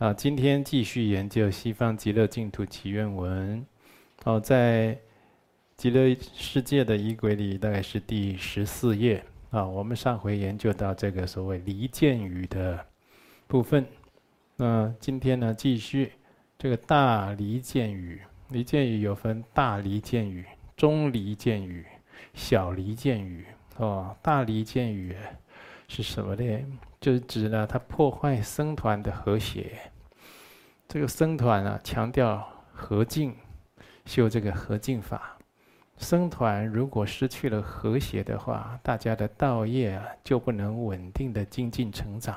[0.00, 3.60] 啊，今天继续研究《西方极乐净土祈愿文》。
[4.24, 4.98] 哦，在
[5.76, 9.62] 极乐世界的仪轨里，大概是第十四页啊。
[9.62, 12.82] 我们上回研究到这个所谓离间语的
[13.46, 13.84] 部分。
[14.56, 16.12] 那今天呢，继续
[16.58, 18.22] 这个大离间语。
[18.48, 20.46] 离间语有分大离间语、
[20.78, 21.84] 中离间语、
[22.32, 23.44] 小离间语。
[23.76, 25.14] 哦，大离间语
[25.88, 26.58] 是什么呢？
[27.02, 29.78] 就是指呢，它破坏僧团的和谐。
[30.92, 33.32] 这个僧团啊，强调和敬，
[34.06, 35.38] 修这个和敬法。
[35.98, 42.36] 僧团如果失去了和谐的话，大家的道业啊就不能稳定的精进成长。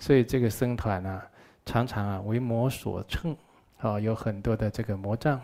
[0.00, 1.24] 所以这个僧团啊，
[1.64, 3.36] 常常啊为魔所乘，
[3.76, 5.40] 啊有很多的这个魔障，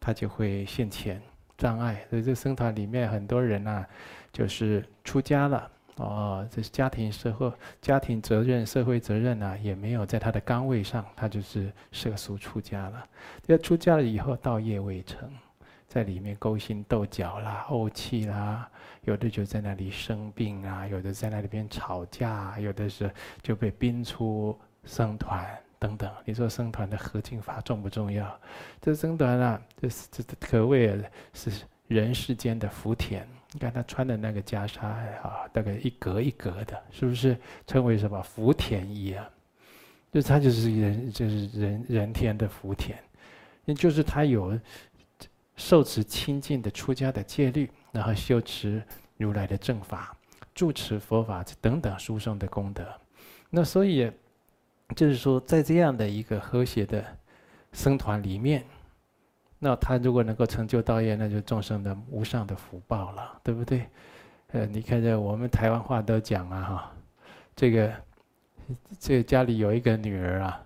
[0.00, 1.22] 它就会现前
[1.56, 2.04] 障碍。
[2.10, 3.86] 所以这僧团里面很多人啊，
[4.32, 5.70] 就是出家了。
[6.00, 13.06] 哦，这是家庭、社会、家庭责任、社会责任啊，也没有在他的岗位上，他就是涉俗出家了。
[13.48, 15.30] 要出家了以后，道业未成，
[15.86, 18.66] 在里面勾心斗角啦、怄气啦，
[19.02, 23.10] 有的就在那里生病啊，有的在那里边吵架，有的是
[23.42, 25.46] 就被逼出僧团
[25.78, 26.10] 等等。
[26.24, 28.40] 你说僧团的和敬法重不重要？
[28.80, 30.98] 这僧团啊，这是这可谓
[31.34, 31.50] 是
[31.88, 33.28] 人世间的福田。
[33.52, 34.86] 你看他穿的那个袈裟
[35.22, 39.28] 啊，大概一格一格的，是不是称为什么福田衣啊？
[40.12, 42.96] 就他就是人，就是人人天的福田，
[43.64, 44.56] 也就是他有
[45.56, 48.80] 受持清净的出家的戒律，然后修持
[49.16, 50.16] 如来的正法，
[50.54, 52.86] 住持佛法等等殊胜的功德。
[53.50, 54.10] 那所以
[54.94, 57.04] 就是说，在这样的一个和谐的
[57.72, 58.64] 僧团里面。
[59.62, 63.86] 那他如果能够成就道业，那就众生的无上的福报了，对不对？
[64.52, 66.92] 呃，你看这我们台湾话都讲啊，哈，
[67.54, 67.92] 这个
[68.98, 70.62] 这家里有一个女儿啊，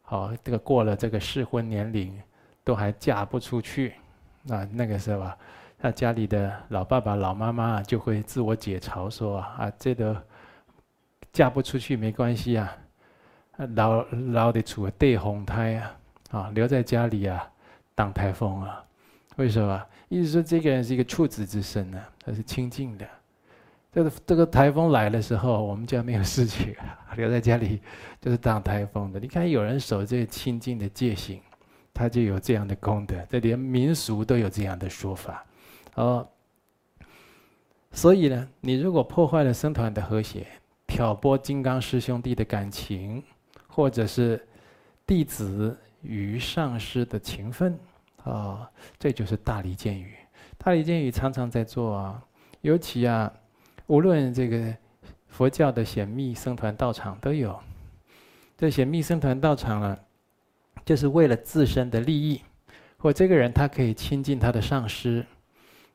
[0.00, 2.18] 好，这个过了这个适婚年龄，
[2.64, 3.92] 都还嫁不出去，
[4.44, 5.36] 那那个时候啊，
[5.78, 10.16] 他家里的老爸爸、老妈妈就会自我解嘲说啊，啊这个
[11.34, 12.74] 嫁不出去没关系啊，
[13.74, 15.96] 老老的处对红胎啊，
[16.30, 17.46] 啊，留在家里啊。
[17.98, 18.84] 挡台风啊？
[19.34, 19.84] 为什么？
[20.08, 23.04] 意思说这个人是一个处子之身呢、他是清净的。
[23.92, 26.76] 这个这个台风来的时候，我们家没有事情，
[27.16, 27.80] 留在家里
[28.20, 29.18] 就是挡台风的。
[29.18, 31.40] 你看有人守这个清净的戒行，
[31.92, 33.16] 他就有这样的功德。
[33.28, 35.44] 这连民俗都有这样的说法。
[35.96, 36.24] 哦，
[37.90, 40.46] 所以呢，你如果破坏了僧团的和谐，
[40.86, 43.20] 挑拨金刚师兄弟的感情，
[43.66, 44.46] 或者是
[45.04, 47.76] 弟子与上师的情分。
[48.28, 48.68] 啊、哦，
[48.98, 50.14] 这就是大离间语。
[50.56, 52.22] 大离间语常常在做啊，
[52.60, 53.32] 尤其啊，
[53.86, 54.76] 无论这个
[55.28, 57.58] 佛教的显密僧团道场都有。
[58.56, 59.98] 这显密僧团道场啊，
[60.84, 62.42] 就是为了自身的利益，
[62.96, 65.24] 或这个人他可以亲近他的上师，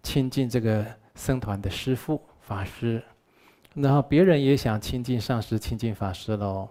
[0.02, 0.86] 亲近这个
[1.16, 3.04] 僧团的师父法师，
[3.74, 6.70] 然后别人也想亲近上师、亲近法师喽。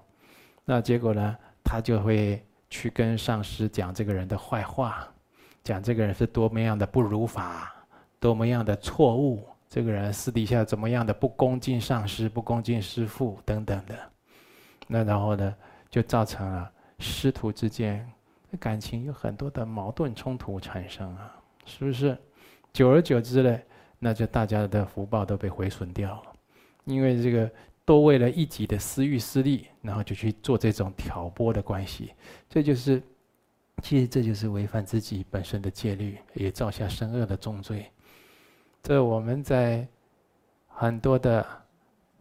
[0.64, 5.11] 那结果呢，他就会去跟上师讲这个人的坏话。
[5.64, 7.72] 讲这个人是多么样的不如法，
[8.18, 13.96] 多么样的错误，这个人私底下怎么样的不恭敬上师、不恭敬师父等等的，
[14.88, 15.54] 那然后呢，
[15.88, 16.68] 就造成了
[16.98, 18.04] 师徒之间
[18.58, 21.32] 感情有很多的矛盾冲突产生啊，
[21.64, 22.18] 是不是？
[22.72, 23.58] 久而久之呢，
[24.00, 26.22] 那就大家的福报都被毁损掉了，
[26.86, 27.48] 因为这个
[27.84, 32.12] 都为了一己的私欲私利，然后就去做这种挑拨的关系，
[32.50, 33.00] 这就是。
[33.80, 37.90] 其实这就是违反自己本身的戒律，也造下深恶的重罪。
[38.82, 39.86] 这我们在
[40.68, 41.46] 很多的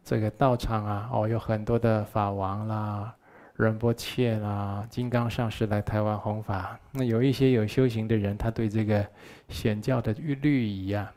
[0.04, 3.16] 这个道场啊，哦，有很多的法王啦、
[3.56, 6.80] 仁波切啦、金刚上师来台湾弘法。
[6.92, 9.06] 那有一些有修行的人，他对这个
[9.50, 11.12] 显教的律律仪啊，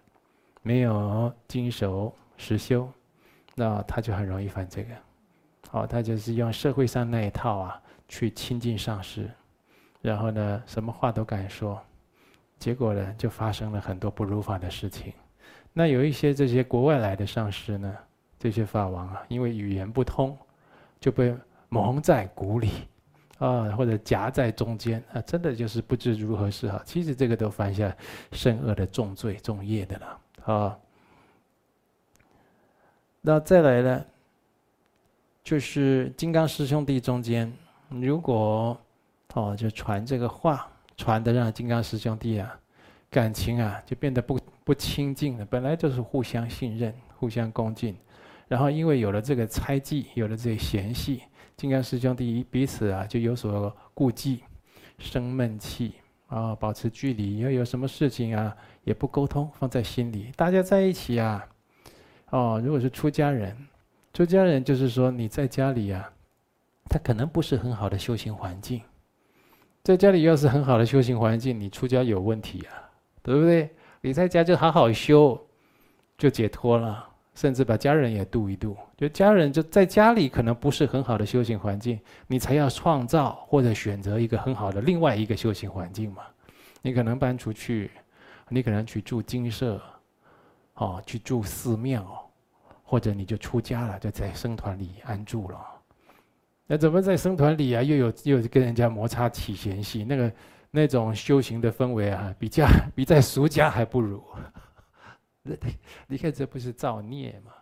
[0.63, 2.91] 没有经守实修，
[3.55, 4.95] 那他就很容易犯这个。
[5.71, 9.31] 哦，他就是用社会上那一套啊，去亲近上师。
[10.05, 11.81] 然后呢，什么话都敢说，
[12.59, 15.11] 结果呢，就发生了很多不如法的事情。
[15.73, 17.97] 那有一些这些国外来的上师呢，
[18.39, 20.37] 这些法王啊，因为语言不通，
[21.01, 21.35] 就被
[21.71, 22.69] 蒙在鼓里，
[23.39, 26.83] 啊，或者夹在中间啊，真的就是不知如何是好。
[26.85, 27.97] 其实这个都犯下
[28.33, 30.79] 深恶的重罪重业的了啊。
[33.23, 34.05] 那再来呢，
[35.43, 37.51] 就是金刚师兄弟中间，
[37.89, 38.79] 如果
[39.35, 42.59] 哦，就传这个话，传的让金刚师兄弟啊，
[43.11, 45.45] 感情啊就变得不不亲近了。
[45.45, 47.97] 本来就是互相信任、互相恭敬，
[48.47, 51.23] 然后因为有了这个猜忌，有了这个嫌隙，
[51.57, 54.41] 金刚师兄弟彼此啊就有所顾忌，
[54.99, 55.95] 生闷气
[56.29, 60.31] 啊，保持距离，要有什么事情啊也不沟通，放在心里。
[60.37, 61.45] 大家在一起啊，
[62.31, 63.57] 哦，如果是出家人，
[64.13, 66.09] 出家人就是说你在家里啊，
[66.89, 68.81] 他可能不是很好的修行环境。
[69.85, 72.73] 在家里要是很好的修行环境，你出家有问题啊，
[73.23, 73.69] 对不对？
[74.01, 75.39] 你在家就好好修，
[76.17, 77.11] 就解脱了。
[77.35, 81.99] 甚至把家人也度一度，就家人就在家里可能不是很好的修行环境，
[82.29, 86.23] 你才要创造或者选择一个很好的另外一个修行环境嘛。
[86.81, 87.91] 你可能搬出去，
[88.49, 89.83] 你可能去住精舍，
[90.75, 92.07] 哦，去住寺庙，
[92.85, 95.59] 或者你就出家了，就在僧团里安住了。
[96.67, 100.05] 那怎么在僧团里啊，又有又跟人家摩擦起嫌隙？
[100.05, 100.33] 那个
[100.71, 102.67] 那种修行的氛围啊，比家
[102.97, 104.25] 比在俗家还不如。
[106.09, 107.53] 你看，这不是造孽吗？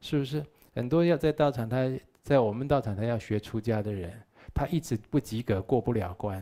[0.00, 0.44] 是不是？
[0.74, 1.90] 很多要在道场，他
[2.22, 4.12] 在我们道场，他要学出家的人，
[4.54, 6.40] 他一直不及格，过不了关，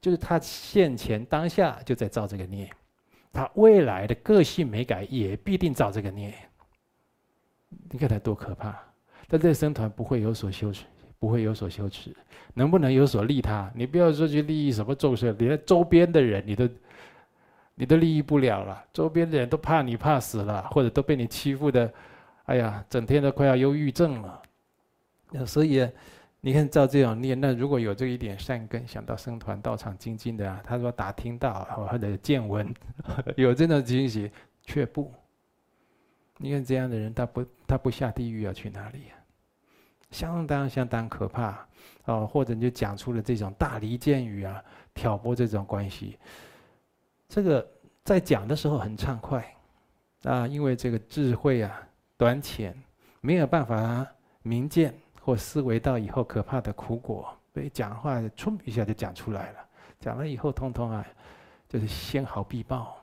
[0.00, 2.70] 就是他现前当下就在造这个孽，
[3.32, 6.32] 他未来的个性没改，也必定造这个孽。
[7.90, 8.80] 你看他多可怕！
[9.28, 10.84] 但这僧团不会有所羞耻，
[11.18, 12.14] 不会有所羞耻，
[12.54, 13.70] 能不能有所利他？
[13.74, 16.68] 你不要说去利益什么众生，连周边的人你都。
[17.78, 21.92] 你都利益不了了，周边的人都怕你怕死了，或者都被你欺负的，
[22.44, 24.40] 哎呀，整天都快要忧郁症了。
[25.30, 25.86] 那所以，
[26.40, 32.66] 你看照这种念，那如果有这一点善根，想到僧团道场精进的啊，他说打听到或者见闻
[33.36, 34.30] 有这种惊喜，
[34.62, 35.12] 却不。
[36.38, 39.15] 你看这样的人，他不他不下地狱要去哪里呀？
[40.10, 41.66] 相当相当可怕
[42.04, 44.62] 哦，或者你就讲出了这种大离间语啊，
[44.94, 46.18] 挑拨这种关系。
[47.28, 47.66] 这个
[48.04, 49.56] 在讲的时候很畅快，
[50.22, 51.82] 啊，因为这个智慧啊
[52.16, 52.74] 短浅，
[53.20, 54.06] 没有办法
[54.42, 59.58] 明见或思维到以后可怕的苦果，所以讲话冲一下就讲出来了。
[59.98, 61.04] 讲了以后，通通啊，
[61.68, 62.96] 就是先毫必报，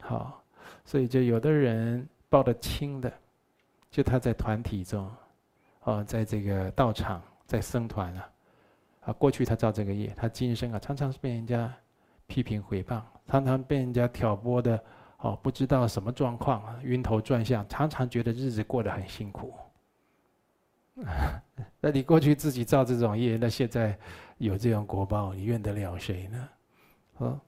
[0.00, 0.42] 好，
[0.84, 3.12] 所以就有的人报得轻的，
[3.90, 5.08] 就他在团体中，
[5.84, 8.30] 哦，在这个道场，在僧团啊，
[9.06, 11.72] 啊，过去他造这个业，他今生啊常常是被人家
[12.26, 13.00] 批评诽谤。
[13.26, 14.84] 常常被人家挑拨的，
[15.16, 19.54] 哦，不知道什么状况，晕头转向，常常觉得日子过得很辛苦。
[21.80, 23.98] 那你过去自己造这种业，那现在
[24.36, 26.48] 有这种果报，你怨得了谁呢？
[27.16, 27.40] 哦，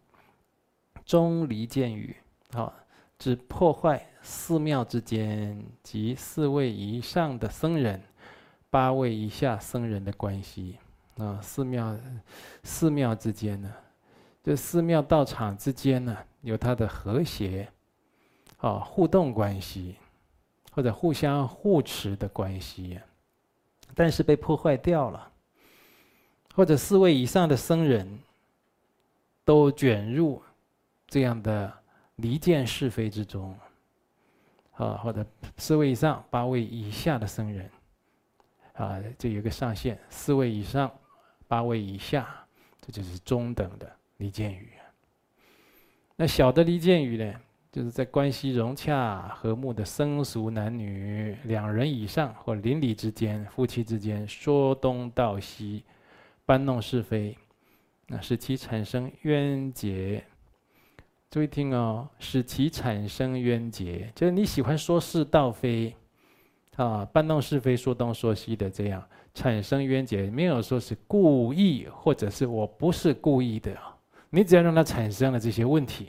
[1.05, 2.17] 钟离见雨，
[2.55, 2.73] 好，
[3.19, 8.03] 指破坏寺庙之间及四位以上的僧人、
[8.71, 10.77] 八位以下僧人的关系
[11.17, 11.97] 啊，寺庙
[12.63, 13.73] 寺庙之间呢？
[14.43, 17.69] 这寺庙道场之间呢，有它的和谐，
[18.59, 19.97] 啊，互动关系，
[20.73, 23.01] 或者互相护持的关系，
[23.95, 25.33] 但是被破坏掉了，
[26.55, 28.19] 或者四位以上的僧人，
[29.45, 30.41] 都卷入
[31.09, 31.73] 这样的
[32.17, 33.57] 离间是非之中，
[34.77, 35.27] 啊，或者
[35.57, 37.69] 四位以上、八位以下的僧人，
[38.77, 40.91] 啊，这有个上限，四位以上、
[41.49, 42.29] 八位以下，
[42.81, 43.91] 这就是中等的。
[44.19, 44.71] 离间语，
[46.17, 47.35] 那小的离间语呢？
[47.71, 55.85] 就是在关系融洽、和睦的生俗男女两人以上或邻里之间、夫妻之间说东道西、
[56.47, 57.37] 搬弄是非，
[58.07, 60.25] 那使其产生冤结。
[61.31, 65.95] 注意听哦，使其产生冤结，就是你喜欢说是道非，
[66.77, 69.03] 啊，搬弄是非、说东说西的这样
[69.35, 73.77] 产生冤结，没有说是故意，或者是我不是故意的。
[74.29, 76.09] 你只要让它产生了这些问题，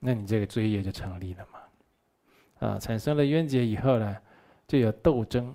[0.00, 2.68] 那你这个罪业就成立了嘛？
[2.68, 4.16] 啊，产生了冤结以后呢，
[4.66, 5.54] 就有斗争，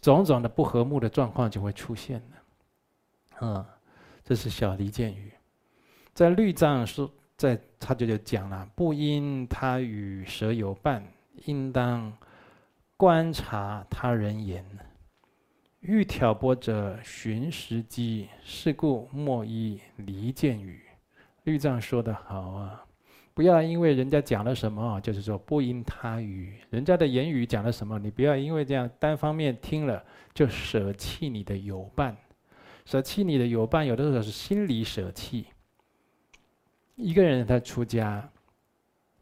[0.00, 2.20] 种种的不和睦的状况就会出现
[3.40, 3.46] 了。
[3.46, 3.66] 啊，
[4.24, 5.32] 这是小离间语。
[6.14, 11.06] 在律藏书，在他就就讲了：不因他与蛇有伴，
[11.44, 12.12] 应当
[13.02, 14.64] 观察他人言。
[15.80, 18.28] 欲挑拨者，寻时机。
[18.44, 20.84] 是故莫依离间语。
[21.42, 22.84] 律藏说得好啊，
[23.34, 30.00] 不要因为人家讲了什么，就是说不因他语，人家的言语讲了什么，你不要因为这样单方面听了
[30.32, 32.16] 就舍弃你的友伴。
[32.84, 35.46] 舍弃你的友伴，有的时候是心理舍弃。
[36.94, 38.30] 一个人他出家，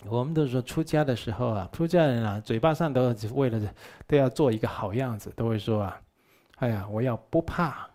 [0.09, 3.61] 我们都说出家的时候啊，出家人啊，嘴巴上都为了
[4.07, 6.01] 都要做一个好样子，都会说啊。
[6.57, 7.89] 哎呀，我要不怕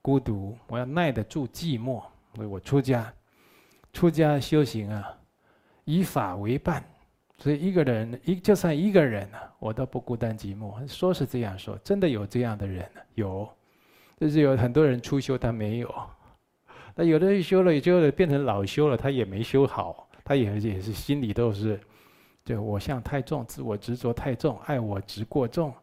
[0.00, 2.02] 孤独，我要耐得住寂寞。
[2.34, 3.12] 所以我出家，
[3.92, 5.06] 出家修行啊，
[5.84, 6.82] 以法为伴，
[7.38, 10.86] 所以一个人一就算一个人呢，我都不孤单寂寞。
[10.88, 13.48] 说是这样说，真的有这样的人有，
[14.18, 15.94] 就是有很多人初修他没有，
[16.94, 21.80] 那有的人修了修了变成老修了，他也没修好，他也也是心里都是，
[22.44, 25.74] 就我相太重，自我执着太重，爱我执过重，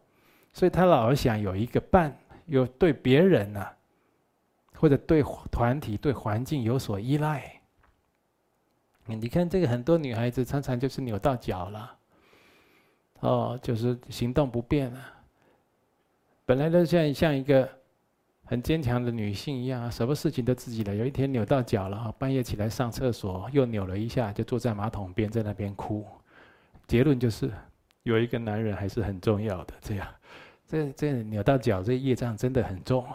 [0.52, 2.16] 所以他老是想有一个伴，
[2.46, 3.66] 有对别人呢、
[4.74, 7.60] 或者对团体、对环境有所依赖。
[9.06, 11.96] 你看这个很多女孩子常常就是扭到脚了，
[13.20, 15.00] 哦，就是行动不便了。
[16.44, 17.68] 本来都像像一个
[18.50, 20.92] 很坚强的女性一样啊，什么事情都自己来。
[20.92, 26.04] 有一天扭到脚了，半夜起来上厕所又扭了一下，就坐在马桶边在那边哭。
[26.88, 27.48] 结论就是
[28.02, 29.74] 有一个男人还是很重要的。
[29.80, 30.08] 这样，
[30.66, 33.06] 这这扭到脚，这业障真的很重。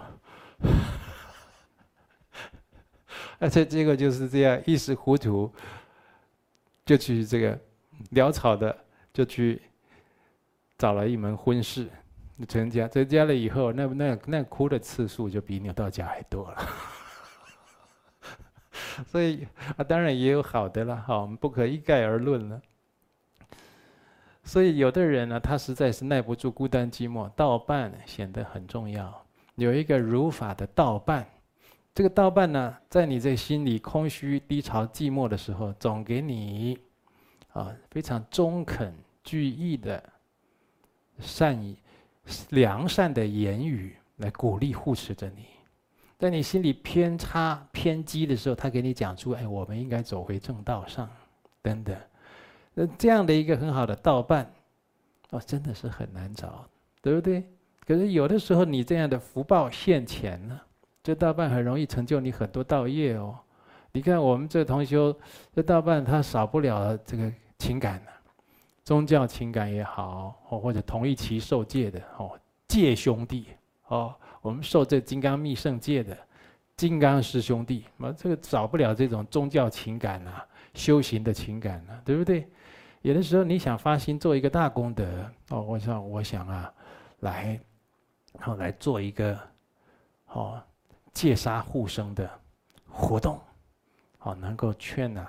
[3.38, 5.52] 而且结果就是这样一时糊涂。
[6.86, 7.60] 就去这个
[8.12, 8.74] 潦草的，
[9.12, 9.62] 就去
[10.78, 11.90] 找了一门婚事，
[12.48, 12.88] 成家。
[12.88, 16.70] 成家了以后，那那那哭的次数就比扭到家还多了。
[19.08, 22.62] 所以啊，当然也有好的了，好，我们不可一概而论了。
[24.44, 29.26] 所以有的人呢，他实在是耐不住孤单寂寞，道伴显得很重要。
[29.56, 31.26] 有一个如法的道伴。
[31.94, 36.78] 这个道伴呢，在你这心里空虚、低潮、寂寞的时候，总给你
[37.54, 40.04] 啊非常中肯、具意的
[41.20, 41.78] 善意、
[42.50, 45.46] 良善的言语来鼓励、护持着你。
[46.18, 51.10] 在你心里偏差、偏激的时候，他给你讲出：“哎，我们应该走回正道上。”
[51.62, 51.96] 等等。
[52.74, 54.50] 那这样的一个很好的道伴，
[55.32, 56.68] 哦，真的是很难找，
[57.02, 57.44] 对不对？
[57.86, 60.62] 可是有的时候，你这样的福报现前了。
[61.04, 63.38] 这道伴很容易成就你很多道业哦。
[63.92, 65.16] 你看我们这同修，
[65.54, 68.12] 这道伴他少不了这个情感的，
[68.86, 73.48] 宗教情感也好，哦或者同一期受戒的哦，戒兄弟
[73.88, 76.18] 哦，我们受这金刚密圣戒的
[76.78, 80.42] 金刚师兄弟，那这个少不了这种宗教情感呐，
[80.74, 82.48] 修行的情感呐，对不对？
[83.02, 86.74] 有的时候你想发心做一个大功德哦，我想我想啊，
[87.20, 87.60] 来，
[88.38, 89.38] 然后来做一个
[90.28, 90.62] 哦。
[91.14, 92.30] 戒杀护生的
[92.90, 93.40] 活动，
[94.20, 95.26] 哦，能够劝呐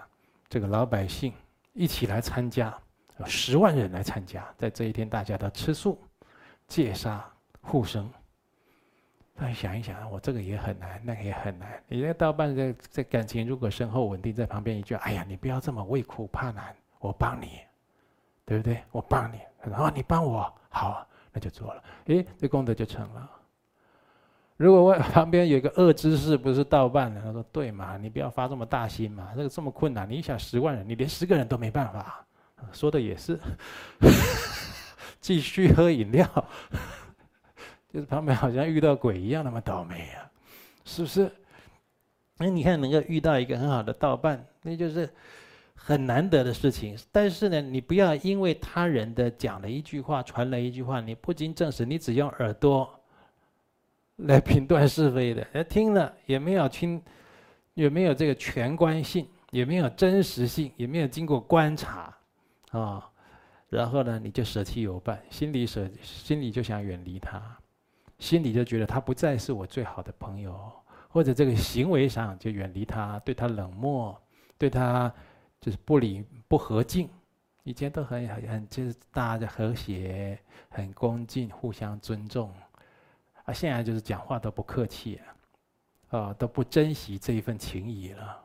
[0.48, 1.32] 这个老百姓
[1.74, 2.76] 一起来参加，
[3.18, 5.98] 有十万人来参加，在这一天大家都吃素，
[6.68, 7.24] 戒杀
[7.62, 8.10] 护生。
[9.38, 11.82] 大家想一想，我这个也很难，那个也很难。
[11.88, 17.60] 你这道伴在在感情如果深厚稳定，在旁边一句：“哎呀，你不要这么为苦怕难，我帮你，
[18.44, 18.82] 对不对？
[18.92, 23.30] 我帮你。”然后你帮我，好，那就做了，诶，这功德就成了。
[24.56, 32.25] 如果我旁边有个恶知识，不是道伴的，他说：“对嘛，你不要发这么大心嘛，这个这么困难，你想十万人，你连十个人都没办法。”
[32.72, 33.38] 说的也是，
[35.20, 36.26] 继续喝饮料，
[37.92, 40.30] 就是旁边好像遇到鬼一样那么倒霉啊，
[40.84, 41.30] 是不是？
[42.38, 45.08] 那你看能够遇到一个很好的道伴，那就是
[45.74, 46.96] 很难得的事情。
[47.10, 52.92] 但是呢，你不要因为他人的讲了一句话，传了一句话，你不经证实，你只用耳朵。
[54.16, 57.02] 来评断是非的，听了也没有听，
[57.74, 62.15] 也没有这个全观性，也没有真实性，也没有经过观察，
[62.80, 63.10] 啊，
[63.68, 67.56] 然后呢，你就舍弃有伴，心里舍，心里就想远离他，
[68.18, 70.72] 心里就觉得他不再是我最好的朋友，
[71.08, 74.20] 或者这个行为上就远离他，对他冷漠，
[74.58, 75.12] 对他
[75.60, 77.08] 就是不理不和敬，
[77.62, 82.52] 以前都很很很就是大家和谐，很恭敬，互相尊重。
[83.44, 85.20] 啊，现在就是讲话都不客气
[86.10, 88.42] 啊，啊，都不珍惜这一份情谊了。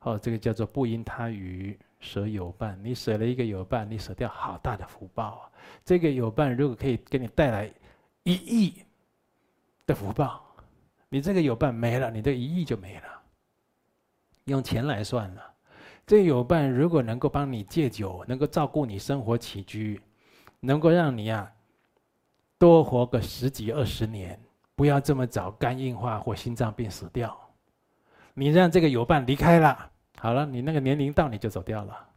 [0.00, 2.78] 哦，这个叫做不因他语舍友伴。
[2.82, 5.50] 你舍了一个友伴，你舍掉好大的福报啊！
[5.84, 7.72] 这个友伴如果可以给你带来
[8.24, 8.82] 一亿
[9.86, 10.44] 的福报，
[11.08, 13.22] 你这个友伴没了，你这一亿就没了。
[14.44, 15.54] 用钱来算了，
[16.06, 20.00] 这个友伴如果能够帮你戒酒，能够照顾你生活起居，
[20.58, 21.52] 能够让你啊。
[22.58, 24.38] 多活个十几二十年，
[24.74, 27.38] 不要这么早肝硬化或心脏病死掉。
[28.34, 29.89] 你让这个友伴离开了，
[30.22, 32.08] 好了，你那个年龄到你就走掉了，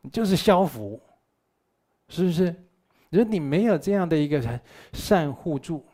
[0.00, 1.00] 你就是消福，
[2.08, 2.52] 是不是？
[3.10, 4.60] 如果你没有这样的一个
[4.92, 5.86] 善互助，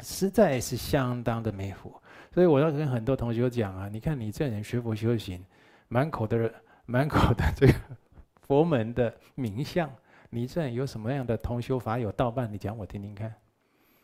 [0.00, 1.90] 实在是相当的没福。
[2.34, 5.42] 所以我要跟很多同学讲啊，你看你这人学佛修行，
[5.88, 6.52] 满口的
[6.84, 7.72] 满口的这个
[8.42, 9.90] 佛门的名相。
[10.28, 12.52] 你这有什么样的同修法友道伴？
[12.52, 13.34] 你讲我听听看。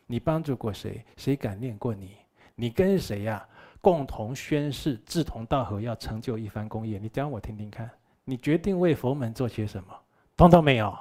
[0.07, 1.05] 你帮助过谁？
[1.15, 2.17] 谁感念过你？
[2.55, 3.47] 你跟谁呀、
[3.83, 6.97] 共同宣誓，志同道合，要成就一番功业。
[6.97, 7.91] 你讲我听听看。
[8.23, 9.93] 你决定为佛门做些什么？
[10.37, 10.97] 通通没有，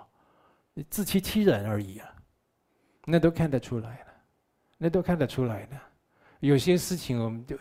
[0.74, 2.12] 你自欺欺人而已啊！
[3.04, 4.06] 那都看得出来了，
[4.78, 5.76] 那都看得出来的。
[6.40, 7.56] 有些事情，我们就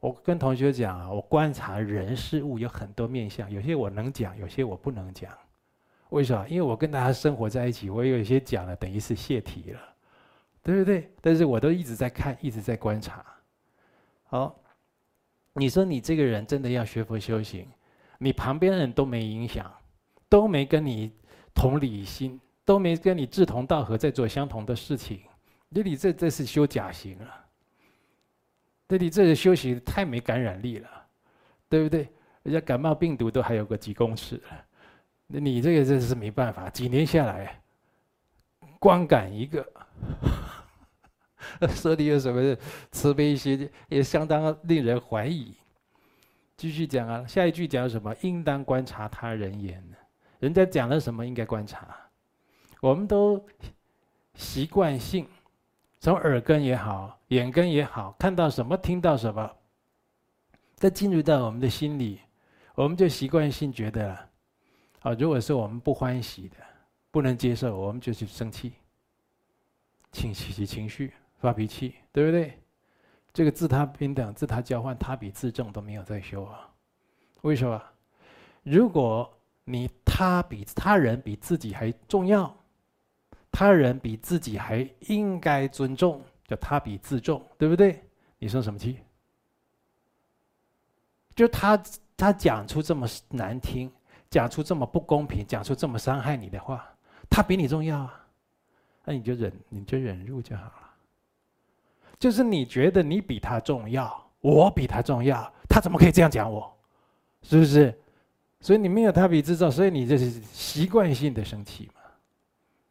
[0.00, 5.30] 我跟同学讲啊，我观察人事物有很多面相，有些我能讲，有些我不能讲。
[6.08, 6.48] 为什么？
[6.48, 9.80] 因为我跟大家生活在一起，我有一些讲了，等于是泄题了，
[10.64, 11.08] 对不对？
[11.20, 13.24] 但是我都一直在看，一直在观察。
[14.24, 14.60] 好，
[15.54, 17.66] 你说你这个人真的要学佛修行，
[18.18, 19.72] 你旁边人都没影响，
[20.28, 21.12] 都没跟你
[21.54, 25.20] 同理心，都没跟你志同道合，在做相同的事情，
[25.68, 27.44] 那你这这是修假行了，
[28.88, 30.88] 那你这个修行太没感染力了，
[31.68, 32.08] 对不对？
[32.42, 34.42] 人家感冒病毒都还有个几公尺。
[35.26, 37.58] 那你这个真是没办法，几年下来，
[38.78, 39.66] 光感一个，
[41.74, 42.56] 说你有什么
[42.90, 45.54] 慈悲心，也相当令人怀疑。
[46.56, 48.14] 继续讲啊，下一句讲什么？
[48.22, 49.82] 应当观察他人言，
[50.38, 51.96] 人家讲了什么应该观察。
[52.80, 53.44] 我们都
[54.34, 55.26] 习惯性
[56.00, 59.50] 从耳根也好，眼根也好，看到什么听到什么，
[60.76, 62.20] 再进入到我们的心里，
[62.74, 64.16] 我们就习惯性觉得。
[65.00, 66.56] 啊，如果是我们不欢喜的，
[67.10, 68.72] 不能接受，我们就去生气，
[70.12, 71.12] 情绪情绪
[71.44, 72.58] 发脾气，对不对？
[73.32, 76.68] 这个自他平等、自他交换、他比自重都没有在修啊。
[77.42, 77.82] 为什么？
[78.62, 79.30] 如果
[79.64, 82.54] 你他比他人比自己还重要，
[83.52, 88.02] 他人比自己还应该尊重，叫他比自重，对不对？
[88.38, 88.98] 你生什么气？
[91.34, 91.82] 就他
[92.16, 93.92] 他讲出这么难听。
[94.30, 96.84] 讲出这么不公平，讲出这么伤害你的话，
[97.30, 98.26] 他比你重要啊，
[99.04, 100.83] 那你就忍，你就忍住就好了。
[102.24, 106.74] 就是你觉得你比他重要，我比他重要，他怎么可以这样讲我？
[107.42, 107.94] 是不是？
[108.62, 112.00] 所以你没有他比自重，所以你这是习惯性的生气嘛，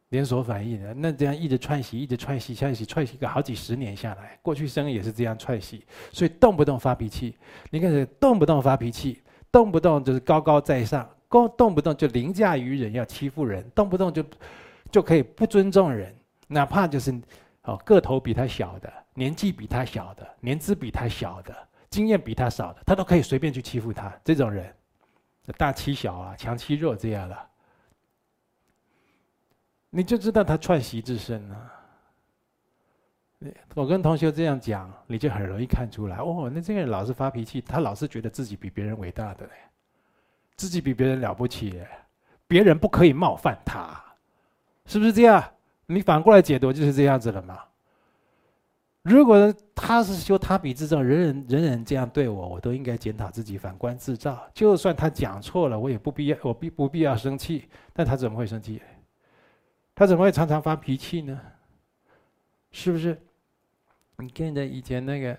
[0.09, 0.93] 连锁反应的。
[0.93, 7.35] 那这样一直串习，一直串习，串习，串习个好几十年下来，过去生也是这样串习，所以动不动发脾气。
[7.71, 9.19] 你看，动不动发脾气，
[9.51, 11.09] 动不动就是高高在上。
[11.57, 14.23] 动不动就凌驾于人，要欺负人，动不动就
[14.91, 16.15] 就可以不尊重人，
[16.49, 17.11] 哪怕就是
[17.63, 21.55] 哦个头比他小的，年纪比他小的，年资比他小的，
[21.89, 24.11] 经验比他少的，他都可以随便去欺负他。
[24.23, 24.73] 这种人，
[25.57, 27.37] 大欺小啊，强欺弱这样的，
[29.89, 31.71] 你就知道他串习之身了。
[33.75, 36.49] 我跟同学这样讲，你就很容易看出来哦。
[36.53, 39.51] 那这个人老是发脾气，他老是觉得自己比别人伟大的嘞。
[40.55, 41.83] 自己比别人了不起，
[42.47, 44.01] 别人不可以冒犯他，
[44.85, 45.43] 是不是这样？
[45.85, 47.59] 你反过来解读就是这样子了嘛？
[49.03, 54.49] 如果他是说他比自重，人人人人这样对我，我都应该检讨自己，反观自照。
[54.53, 57.67] 就算他讲错了，我也不必要，我必不必要生气。
[57.93, 58.81] 但他怎么会生气？
[59.93, 61.39] 他怎么会常常发脾气呢？
[62.71, 63.21] 是不是？
[64.17, 65.37] 你看着以前那个，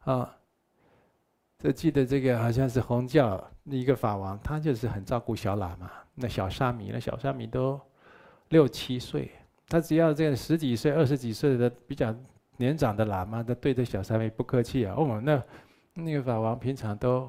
[0.00, 0.36] 啊。
[1.62, 5.90] 这记得这个好像是红教一个法王，他就是很照顾小喇嘛。
[6.14, 7.78] 那小沙弥，那小沙弥都
[8.48, 9.30] 六七岁，
[9.68, 12.16] 他只要这个十几岁、二十几岁的比较
[12.60, 14.94] 年长的喇嘛，都对着小沙弥不客气啊。
[14.94, 15.42] 哦，那
[15.94, 17.26] 那个法王平常都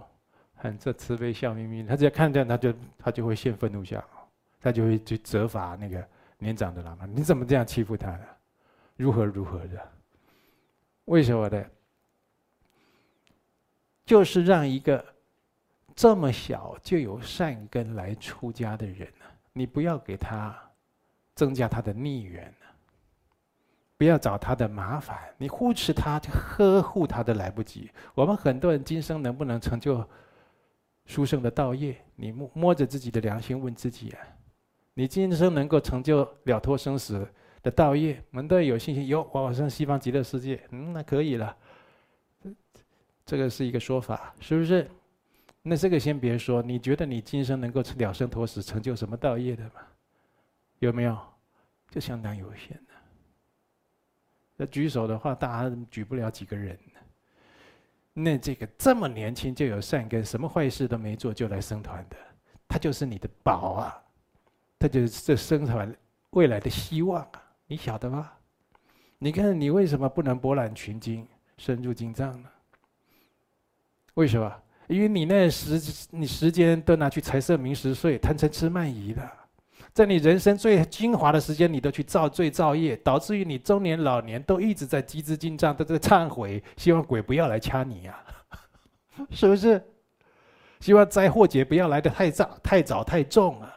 [0.53, 4.03] 很这慈悲笑眯眯，他只要看见他就他就会现愤怒相，
[4.59, 6.05] 他就会去责罚那个
[6.37, 8.25] 年长的喇嘛：你怎么这样欺负他呢？
[8.97, 9.81] 如何如何的？
[11.05, 11.65] 为什么呢？
[14.05, 15.03] 就是让一个
[15.95, 20.53] 这么小就有善根来出家的人呢，你不要给他
[21.35, 22.53] 增加他的逆缘，
[24.01, 27.87] 不要找他的麻烦，你护持他、呵护他都来不及。
[28.15, 30.03] 我们很多人今生能不能成就
[31.05, 31.95] 殊胜的道业？
[32.15, 34.17] 你摸摸着自己的良心问自己啊，
[34.95, 37.27] 你今生能够成就了脱生死
[37.61, 38.19] 的道业？
[38.31, 41.55] 我们都有信心，有往生西方极乐世界，嗯，那可以了。
[43.23, 44.89] 这个是一个说法，是不是？
[45.61, 49.73] 那这个先别说，你觉得你今生能够了生脱死，成就什么道业的吗？
[50.79, 51.15] 有没有？
[51.91, 52.90] 就相当有限的。
[54.61, 56.77] 那举手的话，大家举不了几个人。
[58.13, 62.15] 那这个这么年轻就有善根，什么坏事都没做就来生团的，
[62.67, 64.03] 他就是你的宝啊！
[64.77, 65.91] 他就是这生团
[66.29, 67.43] 未来的希望啊！
[67.65, 68.31] 你晓得吗？
[69.17, 72.49] 你看你为什么不能博览群经，深入经藏呢？
[74.13, 74.61] 为什么？
[74.85, 79.27] 因为你那时你时间都拿去财色名食睡，贪嗔痴慢疑的，
[79.93, 88.17] 在你人生最精华的时间，你都去造罪造业，导致于你中年老年都一直在积资净障，都在忏悔，希望鬼不要来掐你呀，
[89.31, 89.83] 是不是？
[90.79, 93.71] 希望灾祸劫不要来的太早、太早、太重啊！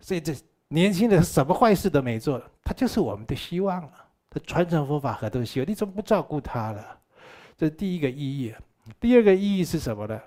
[0.00, 0.34] 所以这
[0.68, 3.92] 年轻人什么坏事都没做，他就是我们的希望了。
[4.28, 6.98] 他传承佛法很多希望，你怎么不照顾他了？
[7.56, 8.52] 这是第一个意义。
[8.98, 10.20] 第二个意义是什么呢？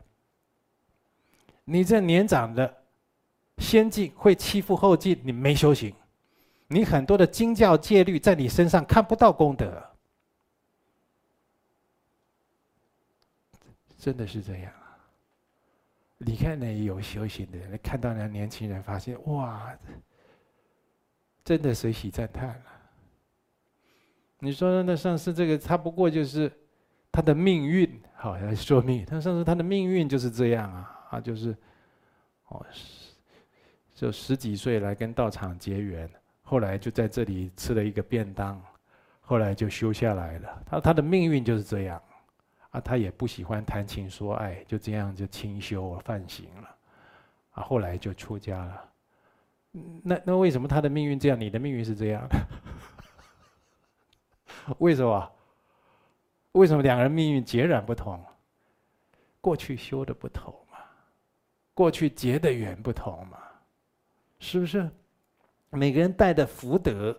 [1.65, 2.73] 你这年长的
[3.59, 5.93] 先进会欺负后进，你没修行，
[6.67, 9.83] 你很多的经教戒律在你身上看不到功德，
[13.97, 14.97] 真的是这样啊！
[16.17, 19.77] 你看那有修行的人，看到那年轻人，发现哇，
[21.43, 22.65] 真的随喜赞叹了。
[24.39, 26.49] 你说那上次这个，他不过就是
[27.11, 29.05] 他的命运，好来说命。
[29.05, 30.95] 他上次他的命运就是这样啊。
[31.09, 31.55] 啊，就是，
[32.49, 32.98] 哦是，
[33.99, 36.09] 就十几岁来跟道场结缘，
[36.41, 38.57] 后来就在这里吃了一个便当，
[39.19, 40.63] 后来就修下来了。
[40.65, 42.01] 他他的命运就是这样，
[42.69, 46.75] 啊，他也不喜欢谈情说爱，就这样就清修犯行了，
[47.51, 48.89] 啊，后来就出家了。
[50.01, 52.25] 那那为什么他的命运这样，你的命运是这样？
[54.79, 55.31] 为什么？
[56.53, 58.23] 为什么两个人命运截然不同？
[59.41, 60.77] 过去修的不同嘛。
[61.73, 63.37] 过去结的缘不同嘛，
[64.39, 64.89] 是不是？
[65.69, 67.15] 每个人带的福德，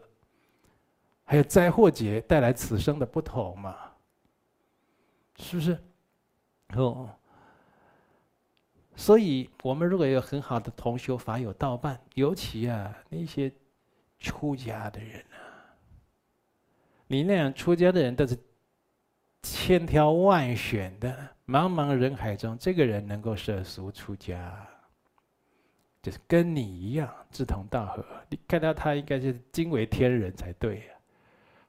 [1.24, 3.76] 还有灾祸劫带来此生的不同嘛，
[5.38, 5.78] 是不是？
[6.74, 7.08] 哦，
[8.96, 13.52] 所以我们如果有很好的同修法友道伴，尤其啊那些
[14.18, 15.38] 出家的人啊，
[17.06, 18.36] 你那样出家的人都是
[19.42, 21.28] 千挑万选的。
[21.46, 24.68] 茫茫人海中，这个人能够舍俗出家，
[26.02, 28.04] 就是跟你一样志同道合。
[28.28, 30.82] 你看到他，应该是惊为天人才对呀！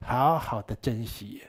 [0.02, 1.44] 好好的珍惜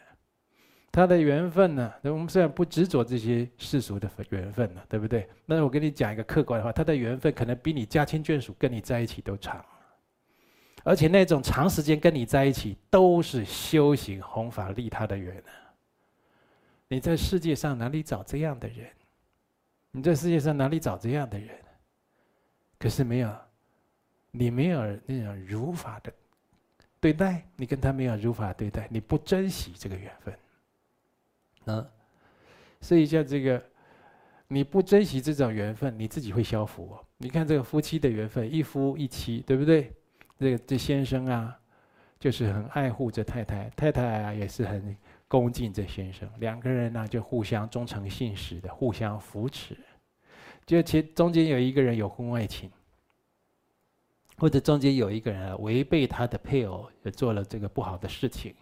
[0.90, 1.90] 他的缘分呢。
[2.03, 5.27] 我们虽然不执着这些世俗的缘分了，对不对？
[5.47, 9.64] 那我跟你讲一个客观的话，他的缘分可能比你家亲眷属跟你在一起都长，
[10.85, 15.42] 而且那种长时间跟你在一起，都是修行弘法利他的缘。
[16.88, 18.87] 你在世界上哪里找这样的人？
[19.92, 21.57] 你在世界上哪里找这样的人？
[22.83, 23.33] 可是没有，
[24.33, 26.12] 你没有那种如法的
[26.99, 31.87] 对待，你跟他没有如法对待，你不珍惜这个缘分，啊，
[32.81, 33.62] 所以像这个，
[34.49, 36.99] 你不珍惜这种缘分，你自己会消福。
[37.18, 39.92] 你看这个夫妻的缘分，一夫一妻，对不对？
[40.40, 41.57] 这个这先生啊，
[42.18, 44.97] 就是很爱护着太太，太太啊也是很。
[45.29, 49.75] 恭敬这先生，两个人呢就互相忠诚信实的互相扶持，
[50.73, 52.71] 就其中间有一个人有婚外情，
[54.39, 58.55] 或者中间有一个人违背他的配偶，也做了这个不好的事情，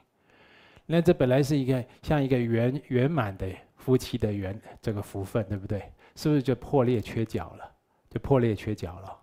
[0.86, 5.80] 那这本来是一个像一个圆圆满的夫妻的圆这个福分，对不对？
[6.16, 7.72] 是不是就破裂缺角了？
[8.10, 9.16] 就破裂缺角了，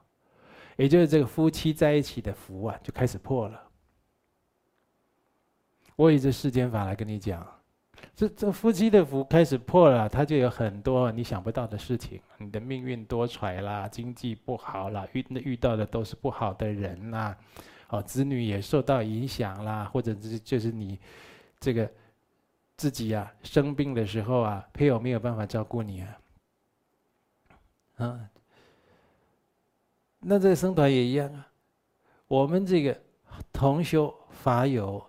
[0.77, 3.61] 也就是这个夫妻在一起的福啊，就开始破了。
[5.97, 7.45] 我以这世间法来跟你讲，
[8.17, 12.19] 这这夫妻的福开始破了，他就有很多你想不到的事情。
[12.39, 17.37] 你的命运多舛啦，经济不好啦，遇遇到的都是不好的人啦，
[17.89, 20.99] 哦，子女也受到影响啦，或者是就是你
[21.59, 21.87] 这个
[22.75, 26.17] 自己啊生病的时候啊，配偶没有办法照顾你啊，
[27.97, 28.29] 啊，
[30.21, 31.47] 那这个僧团也一样啊，
[32.27, 32.99] 我们这个
[33.53, 35.07] 同修法友。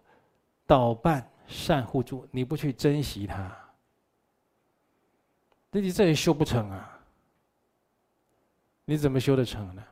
[0.66, 3.50] 道伴善互助，你不去珍惜他，
[5.70, 7.00] 那你这也修不成啊！
[8.84, 9.82] 你怎么修得成呢？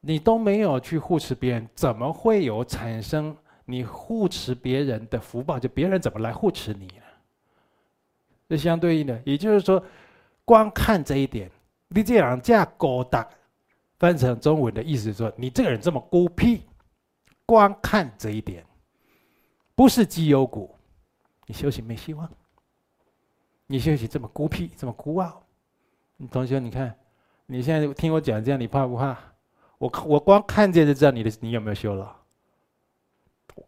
[0.00, 5.58] 你都没有去护持别人，怎么会有产生你护持别人的福报？
[5.58, 7.02] 就别人怎么来护持你呢？
[8.48, 9.82] 这相对应的，也就是说，
[10.44, 11.50] 光看这一点，
[11.88, 13.26] 你这样架勾搭，
[13.98, 16.62] 翻成中文的意思说，你这个人这么孤僻，
[17.46, 18.66] 光看这一点。
[19.82, 20.72] 不是绩优股，
[21.44, 22.30] 你修行没希望。
[23.66, 25.42] 你修行这么孤僻，这么孤傲，
[26.30, 26.94] 同学，你看，
[27.46, 29.18] 你现在听我讲这样，你怕不怕？
[29.78, 32.16] 我我光看见就知道你的你有没有修了，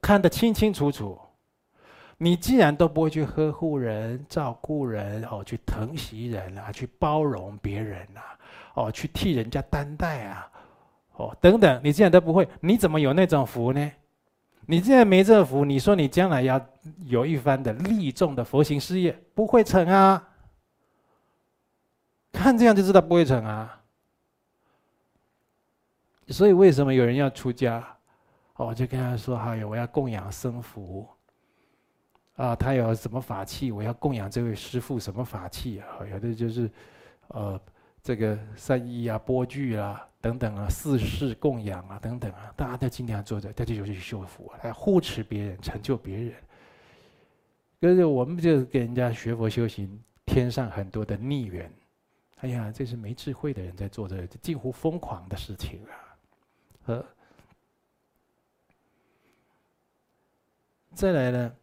[0.01, 1.19] 看得清清楚楚。
[2.19, 8.39] 你既然都不会去呵护人、照顾人，哦，去疼惜人啊，去包容别人啊，
[8.75, 10.49] 哦，去替人家担待啊，
[11.17, 13.91] 哦，等等，你既然都不会，你怎么有那种福呢？
[14.67, 16.61] 你现在没这福，你说你将来要
[17.05, 20.29] 有一番的利众的佛行事业，不会成啊！
[22.33, 23.81] 看这样就知道不会成啊！
[26.29, 27.87] 所以为什么有人要出家？
[28.57, 31.07] 哦，就跟他说：“哎呀，我要供养僧福
[32.37, 35.87] 啊，他有什么法器，我要供养这位师父什么法器啊？
[36.11, 36.71] 有的就是，
[37.29, 37.61] 呃，
[38.05, 46.35] 这个善意啊、钵具啊等等啊、四世供养啊等等啊，大家都尽量做着，大家就去修福啊，来护持别人、成就别人。
[47.81, 51.73] 可是我们就给人家学佛修行，添上很多的逆缘。
[52.41, 55.97] 哎呀，这是没智慧的人在做着近乎疯狂的事情啊！
[56.85, 57.05] 呃，
[60.93, 61.57] 再来呢，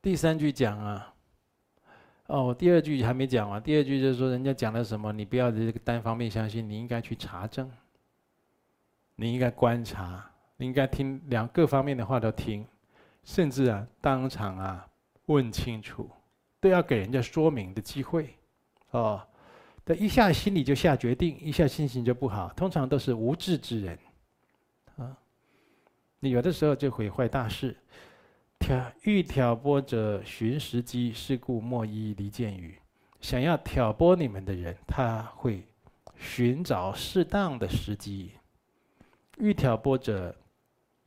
[0.00, 1.11] 第三句讲啊，
[2.32, 3.62] 哦，第二句还没讲完。
[3.62, 7.70] 第二句就是说，人家讲了什么，你不要这个单方面相信，你应该去查证，
[9.16, 10.24] 你应该观察，
[10.56, 12.66] 你应该听两各方面的话都听，
[13.22, 14.88] 甚至啊，当场啊
[15.26, 16.08] 问清楚。
[16.58, 18.34] 都要给人家说明的机会，
[18.92, 19.20] 哦，
[19.84, 23.98] 他一下心里就下决定，一下心情就不好，通常都是无智之人，
[24.96, 25.14] 啊，
[26.20, 27.76] 你有的时候就毁坏大事。
[28.62, 32.78] 挑欲挑拨者寻时机，是故莫依离间语。
[33.20, 35.66] 想要挑拨你们的人，他会
[36.16, 38.30] 寻找适当的时机。
[39.38, 40.32] 欲挑拨者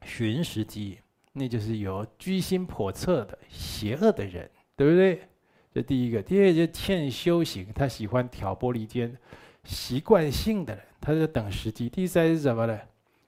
[0.03, 0.99] 寻时机，
[1.31, 5.21] 那就是有居心叵测的邪恶的人，对不对？
[5.73, 9.17] 这第一个，第二就欠修行，他喜欢挑拨离间，
[9.63, 11.87] 习惯性的人，他在等时机。
[11.87, 12.77] 第三是什么呢？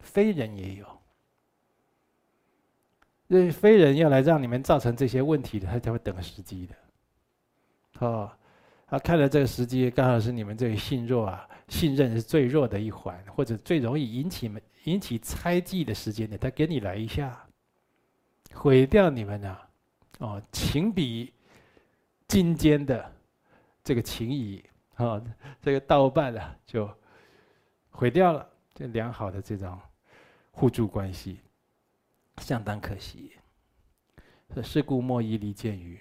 [0.02, 0.86] 非人也有，
[3.30, 6.76] 这非人要来让你们造成这些问题的，他才会等时机的。
[8.00, 8.32] 哦，
[8.88, 14.52] 他看了这个时机，刚好是你们这个信弱啊，信任是最弱的一环，或者最容易引起
[14.86, 17.46] 引起猜忌的时间点，他给你来一下，
[18.54, 19.68] 毁掉你们啊！
[20.20, 21.34] 哦，情比。
[22.28, 23.10] 金坚的
[23.86, 24.62] 这个情谊
[24.96, 25.24] 啊，
[25.62, 26.94] 这个道伴啊，就
[27.90, 28.46] 毁掉了。
[28.76, 29.80] 这良好的这种
[30.52, 31.40] 互助关系，
[32.38, 33.34] 相当可惜。
[34.64, 36.00] 是故莫以离间语，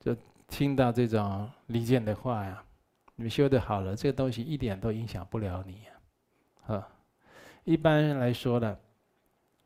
[0.00, 0.16] 就
[0.48, 2.64] 听到这种离间的话呀，
[3.16, 5.82] 你修得好了，这个东西一点都影响不了你
[6.66, 6.88] 啊。
[7.64, 8.78] 一般来说呢，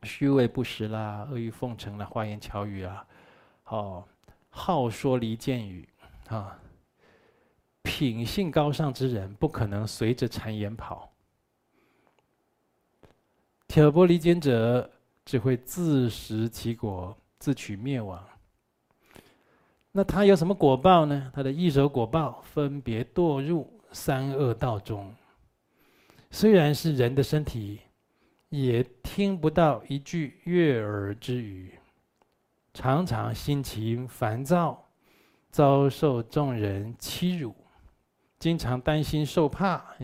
[0.03, 3.07] 虚伪不实啦，阿谀奉承啦，花言巧语啊，
[3.65, 4.07] 哦。
[4.51, 5.89] 好说离间语，
[6.29, 6.59] 啊，
[7.83, 11.13] 品性高尚之人不可能随着谗言跑。
[13.69, 14.91] 挑拨离间者
[15.29, 18.27] 只会自食其果，自取灭亡。
[19.93, 21.31] 那他有什么果报呢？
[21.35, 25.15] 他的一手果报分别堕入三恶道中。
[26.31, 27.81] 虽然是人的身体，
[28.49, 31.75] 也听不到一句悦耳之语。
[32.73, 34.83] 常常心情烦躁，
[35.51, 37.55] 遭受众人欺辱，
[38.39, 39.95] 经常担心受怕，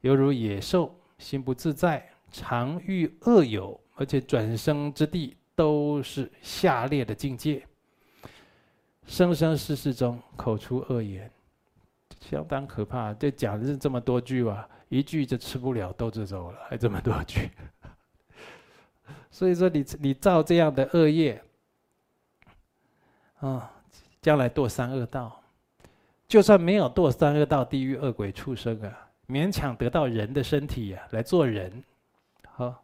[0.00, 7.66] 犹如野兽，心不自在，常遇恶友，而且转生之地都是下列的境界，
[9.06, 11.30] 生生世世中口出恶言，
[12.20, 13.12] 相当可怕。
[13.14, 17.50] 这讲的是这么多句吧，一句就吃不了兜着走了，还这么多句。
[19.30, 21.42] 所以说你，你造这样的恶业。
[23.40, 23.70] 啊、
[24.22, 25.42] 将来堕三恶道，
[26.26, 31.84] 就算没有堕三恶道，地狱恶鬼畜生啊，勉强得到人的身体呀、啊，来做人，
[32.48, 32.78] 好、哦，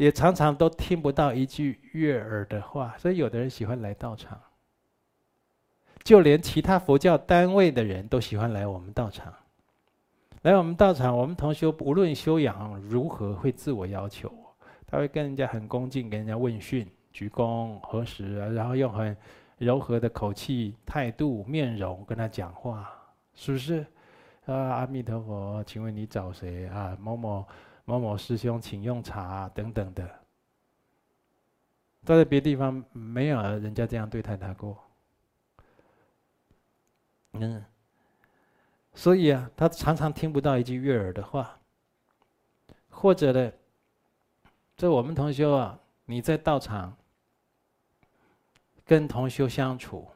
[0.00, 4.40] 也常常都听不到一句悦耳的话，所以有的人喜欢来道场，
[6.02, 9.30] 就连其他佛教单位的人都喜欢来我们道场，
[10.40, 14.32] 来我们道场，我们同学无论修养如何，会自我要求，
[14.86, 16.90] 他会跟人家很恭敬，跟人家问讯。
[17.12, 19.14] 鞠躬合十，然后用很
[19.58, 22.88] 柔和的口气、态度、面容跟他讲话，
[23.34, 23.84] 是不是？
[24.46, 26.96] 啊，阿弥陀佛，请问你找谁啊？
[27.00, 27.44] 某某
[27.84, 30.08] 某某师兄，请用茶等等的。
[32.04, 34.76] 在别地方没有人家这样对待他过。
[37.32, 37.64] 嗯，
[38.94, 41.58] 所以啊，他常常听不到一句悦耳的话，
[42.88, 43.52] 或者呢，
[44.76, 46.96] 这我们同修啊，你在道场。
[48.82, 50.08] 跟同修相处，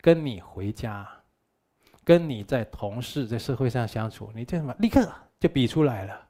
[0.00, 1.06] 跟你回家，
[2.02, 5.06] 跟你在同事在社会上相处，你这什么立刻
[5.38, 6.28] 就比出来了。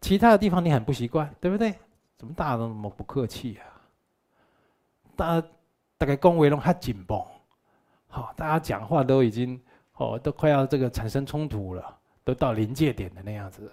[0.00, 1.74] 其他的地方你很不习惯，对不对？
[2.16, 3.62] 怎么大家都那么不客气呀？
[5.16, 5.48] 大家
[5.96, 7.24] 大概恭维拢还紧绷，
[8.08, 9.60] 好，大家讲话都已经
[9.94, 13.72] 哦，都快要这个产生冲突了，都到临界点的那样子。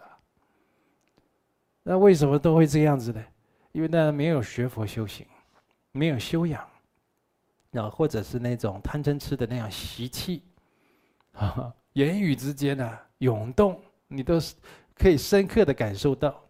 [1.84, 3.24] 那为什么都会这样子呢？
[3.72, 5.26] 因为大家没有学佛修行，
[5.92, 6.68] 没有修养。
[7.74, 10.42] 啊，或者是那种贪嗔痴的那样习气，
[11.34, 14.56] 啊，言语之间呢、涌动，你都是
[14.96, 16.42] 可以深刻的感受到。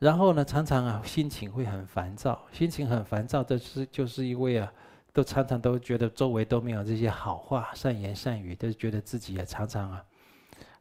[0.00, 4.70] 然后呢，常常啊，心情会很烦躁，心情很烦躁，这是就是因为啊，
[5.14, 10.04] 都常常都觉得周围都没有这些好话、善言善语，都觉得自己也，常常啊，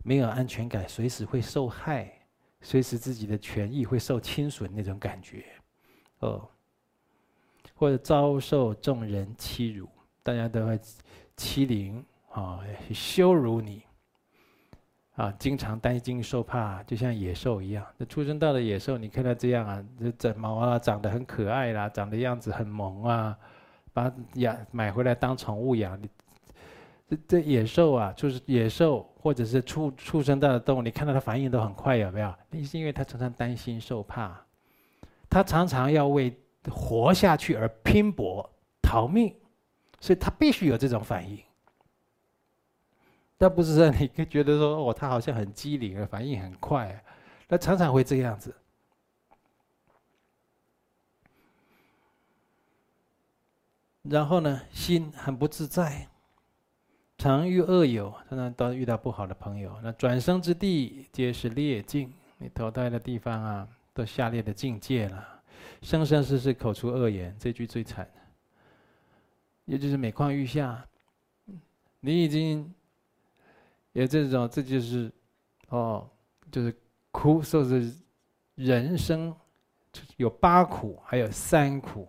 [0.03, 2.11] 没有安全感，随时会受害，
[2.59, 5.45] 随时自己的权益会受侵损那种感觉，
[6.19, 6.45] 哦，
[7.75, 9.87] 或者遭受众人欺辱，
[10.21, 10.77] 大家都会
[11.37, 12.03] 欺凌。
[12.33, 12.59] 啊，
[12.91, 13.83] 羞辱你。
[15.15, 17.85] 啊，经常担惊受怕，就像野兽一样。
[17.97, 23.37] 那出生到的野兽，你看它这样啊，这整毛啊，长得很可爱啦，长得样子很萌啊，
[23.93, 26.01] 把养买回来当宠物养。
[27.07, 32.33] 这这野兽啊，就是野兽，或者是出出生到的动物，你看到它反应都很快，有没有？
[32.49, 34.35] 那是因为它常常担心受怕，
[35.29, 36.35] 它常常要为
[36.71, 38.49] 活下去而拼搏
[38.81, 39.35] 逃命，
[39.99, 41.37] 所以它必须有这种反应。
[43.37, 47.03] 但不是让你觉得说哦，他好像很机灵，反应很快，
[47.47, 48.55] 他常常会这样子。
[54.03, 56.07] 然后呢，心很不自在，
[57.17, 59.77] 常遇恶友，常常都遇到不好的朋友。
[59.81, 65.41] 那转生之地皆是劣境，你投胎的地方啊，都下劣的境界了，
[65.81, 68.07] 生生世世口出恶言，这句最惨。
[69.65, 70.85] 也就是每况愈下，
[71.99, 72.73] 你已经。
[73.93, 75.11] 有这种，这就是，
[75.69, 76.07] 哦，
[76.51, 76.75] 就是
[77.11, 77.91] 苦，说是
[78.55, 79.33] 人生
[80.17, 82.07] 有八苦，还有三苦。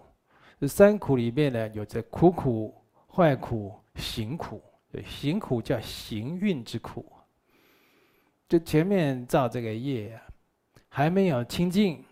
[0.60, 2.74] 这三苦里面呢，有着苦苦、
[3.06, 4.62] 坏苦、行苦。
[5.04, 7.04] 行苦叫行运之苦。
[8.48, 10.16] 就前面造这个业，
[10.88, 12.04] 还没有清净，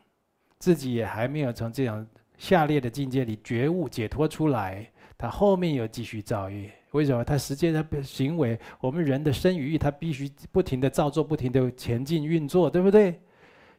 [0.58, 2.04] 自己也还没有从这种
[2.36, 6.74] 下列的境界里觉悟解脱出来，他后面又继续造业。
[6.92, 7.24] 为什么？
[7.24, 13.20] 他实际上行为，我们人的身与欲，他必须不停的造作，不停的前进运作，对不对？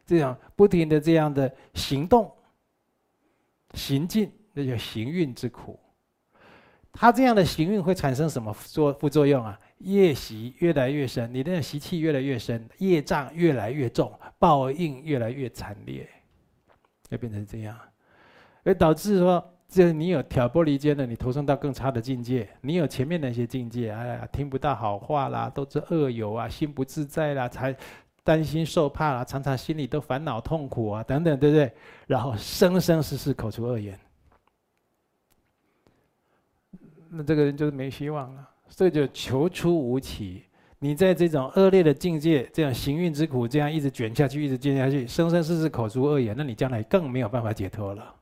[0.04, 2.30] 这样不停的这样的行动、
[3.72, 5.78] 行进，那叫行运之苦。
[6.92, 9.58] 他这样的行运会产生什么作副作用啊？
[9.78, 16.08] 业习越来越深，你的习气越来越深，业障越来越重，报应越来越惨烈，
[17.08, 17.78] 就变成这样，
[18.64, 19.53] 而导致说。
[19.74, 27.74] 就是你有挑拨离间的，你投生到更差的境界；你有前面那些境界，哎呀，听不到好话啦，都是恶友啊，心不自在啦，才
[28.22, 31.72] 担心受怕啦，常常心里都烦恼痛苦啊，等等，对不对？
[32.06, 33.98] 然后生生世世口出恶言，
[37.10, 38.48] 那这个人就是没希望了。
[38.68, 40.44] 这就求出无期。
[40.78, 48.14] 你在这种恶劣的境界，这样行运之苦，这样一直卷下去，一直卷下去，生生世世口出恶言，那你将来更没有办法解脱了。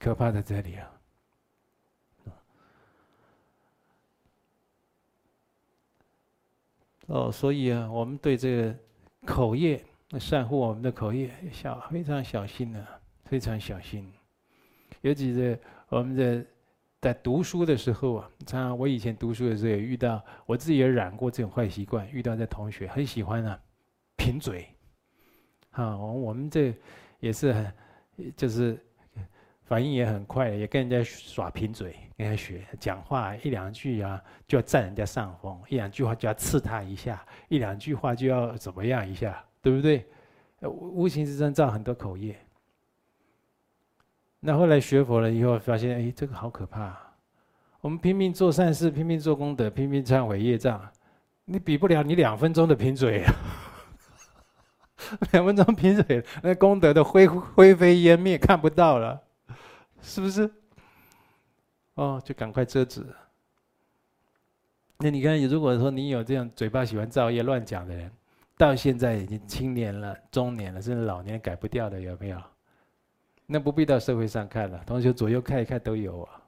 [0.00, 0.92] 可怕在这里啊！
[7.06, 8.74] 哦，所以啊，我们对这个
[9.24, 9.84] 口业，
[10.18, 14.10] 善护我们的口业，小非常小心呢、啊，非常小心。
[15.02, 15.58] 尤其是
[15.88, 16.44] 我们在
[17.00, 23.60] 在读书的时候啊，常常我以前读书的时候也遇到，我自己也染过这种坏习惯，遇到这同学很喜欢啊，
[24.16, 24.66] 贫嘴。
[25.70, 26.74] 啊，我我们这
[27.20, 27.72] 也是很，
[28.36, 28.82] 就是。
[29.66, 40.06] 反应也很快，也跟人家耍贫嘴，跟人家学讲话一两句啊，就要占人家上风；一两句话就要刺他一下，一两句话就要怎么样一下，对不对？
[40.62, 42.34] 无形之中造很多口业。
[44.38, 46.96] 那后来学佛了以后，发现哎，这个好可怕！
[47.80, 50.80] 我们拼命做善事，拼命做功德，拼命忏悔业障，
[51.44, 53.34] 你比不了你两分钟的贫嘴啊！
[55.32, 59.20] 两分钟贫嘴，那功德都灰灰飞烟灭，看不到了。
[60.06, 60.48] 是不是？
[61.94, 63.04] 哦，就赶快遮止。
[64.98, 68.10] 那你看，如果说你有这样嘴巴喜欢造业、乱讲的人，
[68.56, 72.40] 到现在已经青年了、中年了，甚至老年改不掉的，有没有？
[73.46, 76.40] 那不必到社会上看了，同学左右看一看都有啊。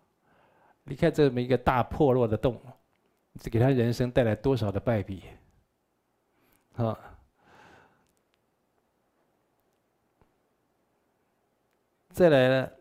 [0.84, 2.58] 你看这么一个大破落的洞，
[3.40, 5.24] 这给他人生带来多少的败笔？
[6.76, 6.96] 啊，
[12.10, 12.77] 再来了。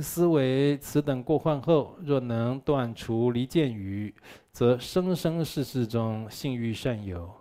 [0.00, 4.14] 思维此等过患后，若能断除离间语，
[4.52, 7.34] 则生生世世中信誉善友，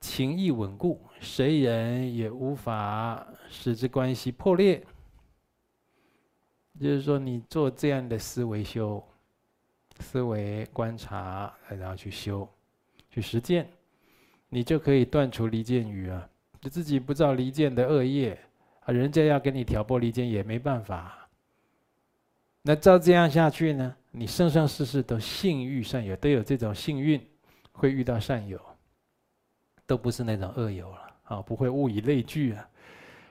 [0.00, 4.84] 情谊稳固，谁人也无法使之关系破裂。
[6.80, 9.02] 就是说，你做这样的思维修，
[10.00, 12.48] 思维观察，然后去修，
[13.08, 13.68] 去实践，
[14.48, 16.28] 你就可以断除离间语啊！
[16.60, 18.36] 你自己不造离间的恶业
[18.80, 21.21] 啊，人家要跟你挑拨离间也没办法。
[22.62, 23.94] 那照这样下去呢？
[24.12, 27.20] 你生生世世都信誉善友，都有这种幸运，
[27.72, 28.60] 会遇到善友，
[29.86, 32.68] 都不是那种恶友了啊，不会物以类聚啊，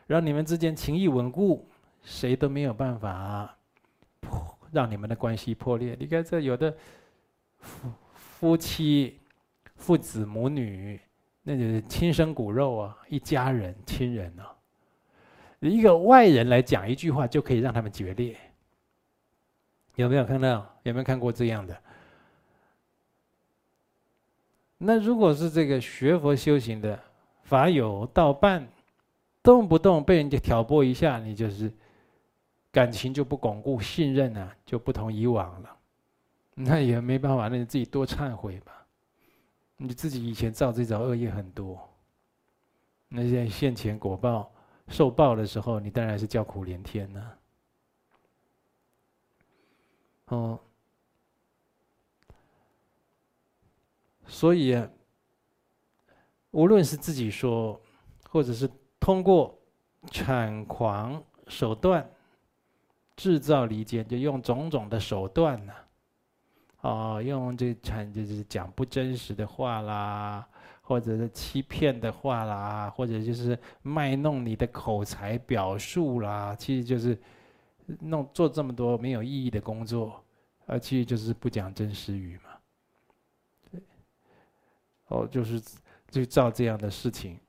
[0.05, 1.65] 让你们之间情谊稳固，
[2.03, 3.55] 谁都没有办法
[4.19, 5.95] 破，让你们的关系破裂。
[5.99, 6.75] 你看这有的
[7.59, 9.19] 夫夫妻、
[9.75, 10.99] 父子、母女，
[11.43, 14.53] 那就是亲生骨肉啊，一家人、亲人啊，
[15.59, 18.35] 一个外人来讲一句话就可以让他们决裂。
[20.01, 20.67] 有没有看到？
[20.83, 21.77] 有没有看过这样的？
[24.79, 26.99] 那如果是这个学佛修行的
[27.43, 28.67] 法友道伴，
[29.43, 31.71] 动不动被人家挑拨一下，你就是
[32.71, 35.77] 感情就不巩固，信任啊就不同以往了。
[36.55, 38.85] 那也没办法，那你自己多忏悔吧。
[39.77, 41.79] 你自己以前造这种恶业很多，
[43.07, 44.51] 那现在现前果报
[44.87, 47.37] 受报的时候，你当然是叫苦连天了。
[50.31, 50.59] 哦。
[54.25, 54.81] 所以，
[56.51, 57.79] 无论是自己说，
[58.29, 58.69] 或者是
[58.99, 59.57] 通过
[60.09, 62.09] 产狂手段
[63.17, 65.73] 制造离间，就用种种的手段呢，
[66.81, 70.47] 啊，用这产就是讲不真实的话啦，
[70.81, 77.19] 或者是欺骗的话啦，或者就是卖弄你的口才表述啦，其实就是
[77.99, 80.23] 弄做这么多没有意义的工作，
[80.65, 82.49] 而其实就是不讲真实语嘛。
[83.71, 83.81] 对
[85.07, 85.61] 哦，就是
[86.09, 87.39] 就造这样的事情，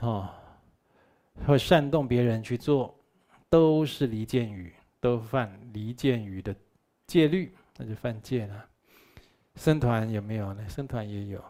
[0.00, 0.28] 哦，
[1.46, 2.94] 会煽动别人去做，
[3.48, 6.54] 都是离间语，都犯离间语的
[7.06, 8.64] 戒律，那就犯戒了。
[9.56, 10.68] 僧团有没有呢？
[10.68, 11.44] 僧团也有，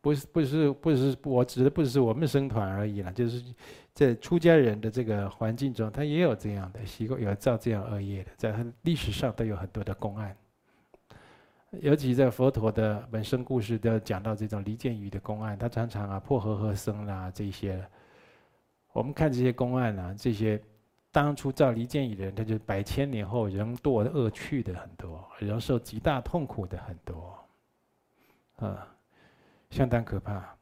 [0.00, 3.44] 不是不是不是，我指的不是我们僧团而已了，就是
[3.94, 10.36] 在出家人的这个环境中，他也有这样的习惯，有造这样恶业的，在他历史上都有很多的公案。
[11.80, 17.82] 尤其在佛陀的本生故事，都要讲到这种离间语的公案，他常常啊破和合僧啦这些。
[18.92, 20.62] 我们看这些公案啊，这些
[21.10, 27.38] 当初造离间语的人，他就百千年后仍堕恶趣的很多，仍受极大痛苦的很多，
[28.56, 28.86] 啊，
[29.70, 30.54] 相当可怕。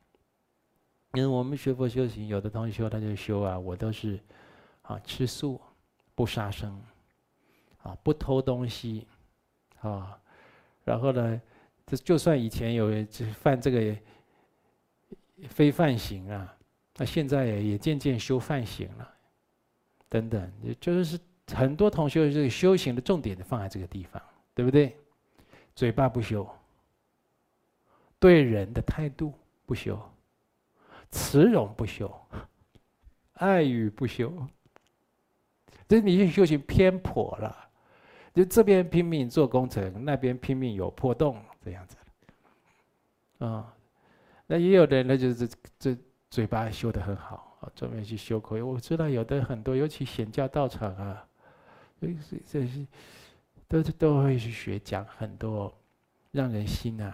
[1.14, 4.18] 因为我们学佛修行，有的同学他就修啊，我都是
[4.82, 5.60] 啊吃素，
[6.14, 6.80] 不杀生，
[7.82, 9.06] 啊不偷东西，
[9.80, 10.16] 啊。
[10.84, 11.40] 然后呢，
[11.86, 13.96] 这就算以前有人犯这个
[15.48, 16.56] 非犯行啊，
[16.96, 19.14] 那现在也也渐渐修犯行了，
[20.08, 21.18] 等等，就是
[21.52, 24.22] 很多同学这个修行的重点就放在这个地方，
[24.54, 24.96] 对不对？
[25.74, 26.48] 嘴巴不修，
[28.18, 29.32] 对人的态度
[29.66, 30.00] 不修，
[31.10, 32.12] 慈容不修，
[33.34, 34.32] 爱语不修，
[35.88, 37.68] 这你修行偏颇了。
[38.32, 41.96] 就这边拼命做工程，那边拼命有破洞，这样子。
[43.38, 43.74] 啊，
[44.46, 45.96] 那也有的人，那就是这
[46.30, 48.56] 嘴巴修得很好，啊，专门去修口。
[48.64, 51.26] 我知道有的很多，尤其显教道场啊，
[52.00, 52.06] 这
[52.46, 52.86] 这些
[53.66, 55.76] 都是都会去学讲很多
[56.30, 57.12] 让人心啊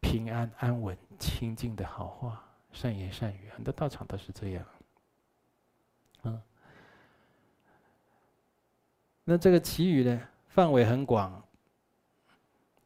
[0.00, 4.64] 平安安稳清净的好话，善言善语，很多道场都是这样。
[6.24, 6.42] 嗯，
[9.24, 10.20] 那这个綺语呢？
[10.48, 11.42] 范围很广，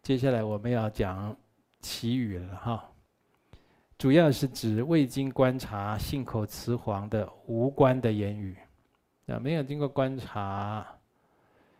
[0.02, 1.36] 接下来我们要讲
[1.80, 2.92] 綺语了哈。
[3.98, 8.56] 主要是指未经观察、信口雌黄的无关的言语，
[9.24, 10.86] 那没有经过观察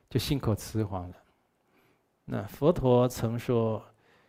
[0.08, 1.16] 就信口雌黄了。
[2.24, 3.84] 那佛陀曾说：“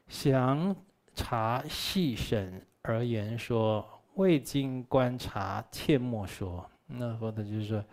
[0.07, 0.75] 详
[1.15, 3.85] 察细审而言说，
[4.15, 7.83] 未经观察切莫说。”那佛陀就是说。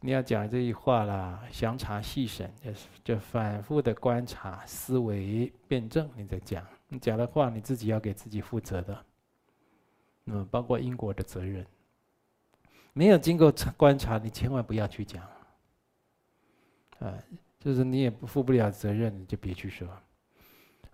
[0.00, 6.62] 你要讲这句话啦，详查细审，就是就反复的观察、思维、辩证，你再讲。
[6.88, 9.04] 你讲的话，你自己要给自己负责的，
[10.26, 11.66] 嗯，包括因果的责任。
[12.92, 15.22] 没有经过观察，你千万不要去讲。
[16.98, 17.14] 啊，
[17.58, 19.88] 就是你也不负不了责任，你就别去说。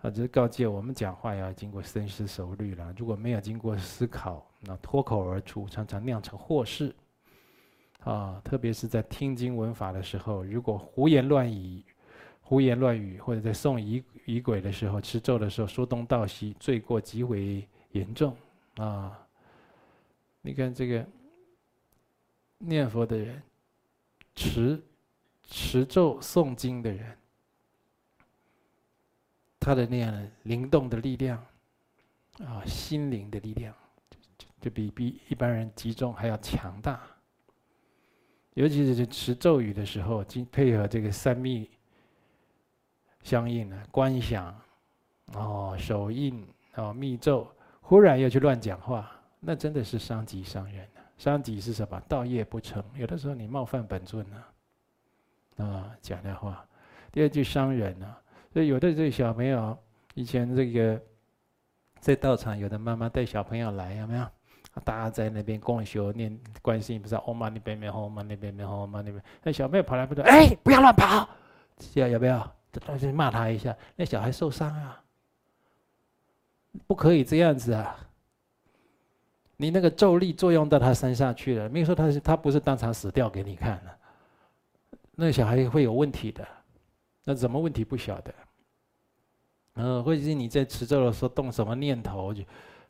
[0.01, 2.93] 啊，就是告诫我们讲话要经过深思熟虑了。
[2.97, 6.93] 如果没有经过思考，那脱口而出，常常酿成祸事。
[7.99, 11.83] 啊，特别是在听经闻法的时候，如果胡言乱语、
[12.41, 18.35] 胡言乱语，或者在诵仪仪轨的时候、持咒的时候说东道西，罪过极为严重
[18.77, 19.15] 啊！
[20.41, 21.05] 你看这个
[22.57, 23.39] 念佛的人、
[24.33, 24.81] 持
[25.43, 27.15] 持咒诵经的人，
[29.61, 31.37] 他的那样灵动的力量
[32.39, 33.73] 啊，心灵的力量，
[34.09, 36.99] 就就比比一般人集中还要强大。
[38.55, 41.69] 尤其是持咒语的时候，经配合这个三密
[43.21, 44.59] 相应的观想，
[45.33, 46.45] 哦，手印，
[46.75, 47.47] 哦，密咒，
[47.81, 50.99] 忽然又去乱讲话，那真的是伤己伤人啊！
[51.17, 51.97] 伤己是什么？
[52.09, 54.43] 道业不成，有的时候你冒犯本尊呢，
[55.63, 56.67] 啊，讲的话。
[57.11, 58.17] 第二句伤人呢，
[58.53, 59.77] 所以有的这个小朋友
[60.13, 61.01] 以前这个
[61.99, 64.27] 在道场，有的妈妈带小朋友来，有没有？
[64.85, 69.19] 大家在那边共修念观世音菩萨，唵嘛呢叭咪吽，唵嘛呢叭咪吽，唵嘛呢叭。
[69.43, 71.27] 那小朋友跑来不说：“哎，不要乱跑！”
[71.95, 72.55] 要要不要？
[72.85, 75.03] 大家骂他一下，那小孩受伤啊！
[76.87, 77.97] 不可以这样子啊！
[79.57, 83.91] 你那个咒力作用到他身上去了，没有说他是他不是当场死掉给你看的，
[85.15, 86.47] 那小孩会有问题的。
[87.23, 88.33] 那什么问题不晓得？
[89.75, 92.43] 嗯，或者是你在持咒的时候动什么念头，就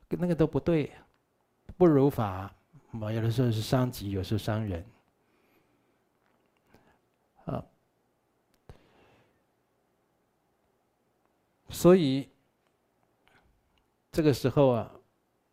[0.10, 0.92] 那个都不对。
[1.78, 2.54] 不如法，
[2.92, 4.86] 嘛，有的时候是伤己，有时候伤人。
[7.46, 7.64] 啊，
[11.70, 12.30] 所以
[14.12, 14.92] 这个时候啊，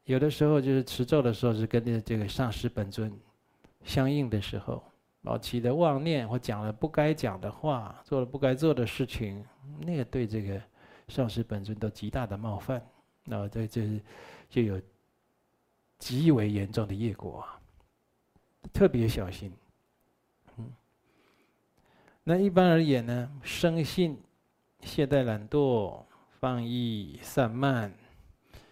[0.04, 3.18] 有的时候就是持咒的时候是跟这这个上师本尊
[3.84, 4.82] 相应的时候，
[5.28, 9.44] 老起的妄念或讲了不该讲的话，做了不该做的事情，
[9.80, 10.60] 那个对这个
[11.08, 12.82] 上师本尊都极大的冒犯，
[13.24, 14.00] 那这这
[14.48, 14.80] 就有。
[15.98, 17.58] 极为严重的业果啊，
[18.72, 19.52] 特别小心。
[20.56, 20.70] 嗯，
[22.22, 24.16] 那一般而言呢，生性
[24.82, 26.04] 懈怠懒惰、
[26.38, 27.92] 放逸散漫、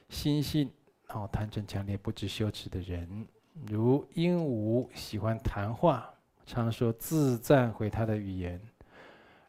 [0.09, 0.71] 心性
[1.09, 3.27] 哦贪嗔强烈、不知羞耻的人，
[3.67, 6.09] 如鹦鹉喜欢谈话，
[6.47, 8.61] 常说自赞毁他的语言。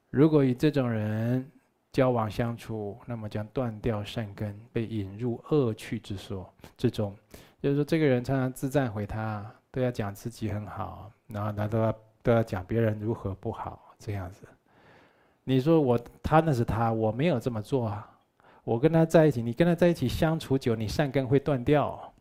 [0.09, 1.49] 如果与这种人
[1.91, 7.15] 交往相处，那么将断掉善根，被引入恶趣之所之中。
[7.61, 14.47] 就是说，这个人常常自赞毁他，都要讲自己很好，然后他都要都要讲别人如何不好，这样子。
[15.43, 18.09] 你说我他那是他，我没有这么做啊。
[18.63, 22.13] 我跟他在一起，你跟他在一起相处久，你善根会断掉。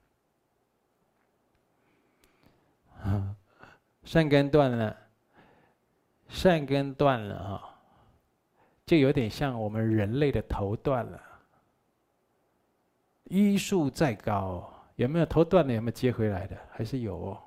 [3.03, 3.37] 啊
[4.07, 4.97] 善根断了，
[6.29, 7.75] 善根断了哈，
[8.87, 11.21] 就有点像我们人类的头断了，
[13.25, 14.73] 医术再高。
[14.95, 15.75] 有没有头断了？
[15.75, 16.57] 有没有接回来的？
[16.71, 17.39] 还是有哦。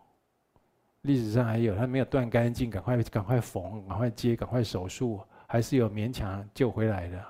[1.03, 7.26] 历史上还有，他没有断干净，赶快赶快缝，赶快接，赶快手术，还是有勉强救回来的。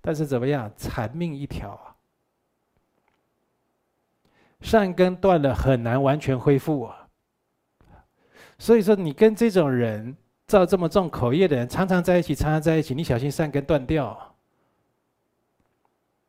[0.00, 0.72] 但是怎么样？
[0.74, 1.94] 残命一条啊！
[4.62, 7.03] 善根断了，很难完全恢复啊。
[8.58, 14.34] 所以说，你跟这种人造这么重口业的人，常常在一起，常常在一起，你小心善根断掉。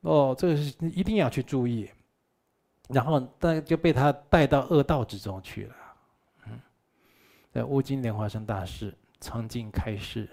[0.02, 1.90] 哦，这个是一定要去注意。
[2.90, 5.76] 然后但就被他带到恶道之中去了。
[6.46, 6.60] 嗯，
[7.52, 10.30] 在乌金莲花生大士曾经开示：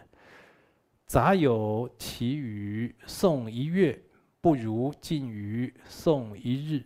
[1.07, 3.99] 杂有其语诵一月，
[4.43, 6.85] 不如尽于诵一日。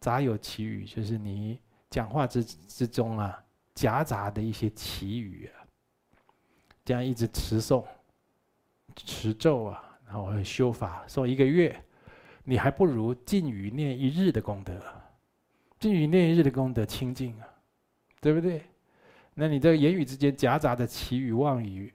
[0.00, 3.43] 杂有其语，就是你讲话之之中啊，
[3.74, 5.66] 夹杂的一些祈语啊，
[6.84, 7.84] 这样一直持诵、
[8.94, 11.78] 持咒啊，然后修法诵一个月。
[12.46, 14.78] 你还不如净语念一日的功德，
[15.80, 17.48] 净语念一日的功德清净啊，
[18.20, 18.62] 对不对？
[19.32, 21.90] 那你这言语之间夹杂的祈语妄语，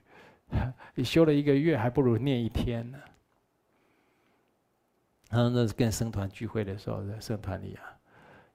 [0.96, 2.98] 你修了一个月，还不如念一天呢。
[5.30, 7.96] 然后那是跟僧团聚会的时候，在僧团里啊，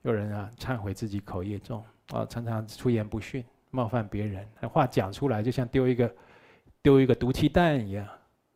[0.02, 6.16] 有人啊忏悔自己口业重啊，常常出言不逊，冒犯别人，那话讲出来就像丢一个
[6.82, 8.08] 丢一个毒气弹一样，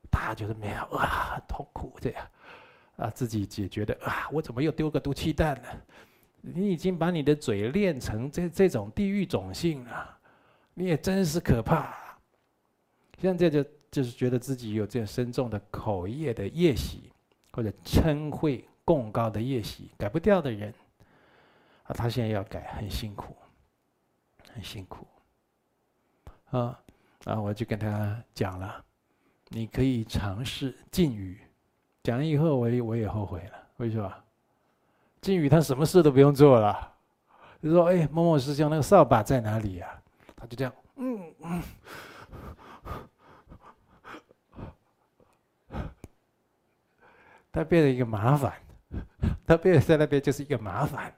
[0.09, 2.27] 大家觉得没有哇，很痛苦这样。
[2.97, 4.27] 啊，自己解决的啊！
[4.29, 5.69] 我怎么又丢个毒气弹呢？
[6.41, 10.17] 你已经把你的嘴练成这这种地狱种性了，
[10.73, 11.95] 你也真是可怕。
[13.17, 17.09] 现在就就是觉得自己有这样深重的口业的业习，
[17.51, 20.73] 或者嗔恚贡高的业习，改不掉的人，
[21.89, 23.35] 啊，他现在要改，很辛苦，
[24.53, 25.07] 很辛苦。
[26.51, 26.79] 啊
[27.25, 28.85] 啊，我就跟他讲了，
[29.47, 31.41] 你可以尝试禁语。
[32.03, 33.67] 讲了以后，我也我也后悔了。
[33.77, 34.13] 为什么？
[35.19, 36.93] 禁语他什么事都不用做了，
[37.61, 39.97] 就说：“哎，某某师兄，那个扫把在哪里呀、啊？”
[40.37, 41.63] 他就这样，嗯嗯，
[47.51, 48.53] 他变成一个麻烦，
[49.45, 51.13] 他变成在那边就是一个麻烦，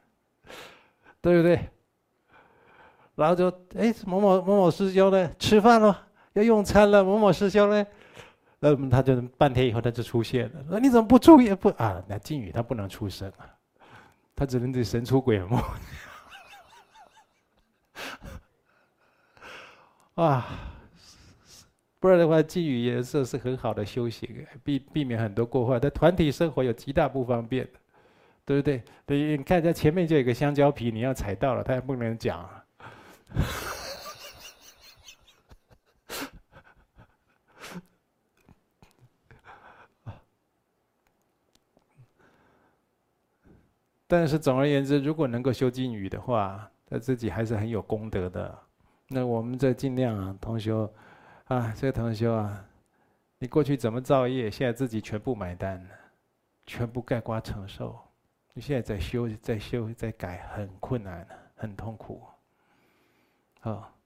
[1.22, 1.70] 对不对？
[3.16, 5.32] 然后就哎，某某某某师兄呢？
[5.38, 7.04] 吃饭了，要用餐了。
[7.04, 7.86] 某某师兄呢？
[8.60, 12.04] 那么他就半天以后他就出现了，说你怎么不注意不啊？
[12.08, 13.46] 那净语他不能出声啊，
[14.36, 15.58] 他只能这神出鬼没。
[20.24, 20.48] 啊，
[22.00, 25.80] 不然的话净语也是是很好的修行，避避免很多过患。
[25.80, 27.80] 在团体生活有极大不方便的，
[28.52, 28.84] 对不对？
[29.06, 32.50] 对，你看在前面就有个香蕉皮，你要踩到了，他也不能讲。
[44.06, 48.60] 但是总而言之，如果能够修金鱼的话，他自己还是很有功德的。
[49.08, 50.94] 那我们这尽量啊，同修
[51.46, 52.66] 啊，这个同修啊，
[53.40, 55.88] 你过去怎么造业，现在自己全部买单，
[56.66, 57.98] 全部盖瓜承受。
[58.54, 61.26] 你现在在修，在修，在改，很困难，
[61.56, 62.22] 很痛苦。
[63.62, 63.98] 好，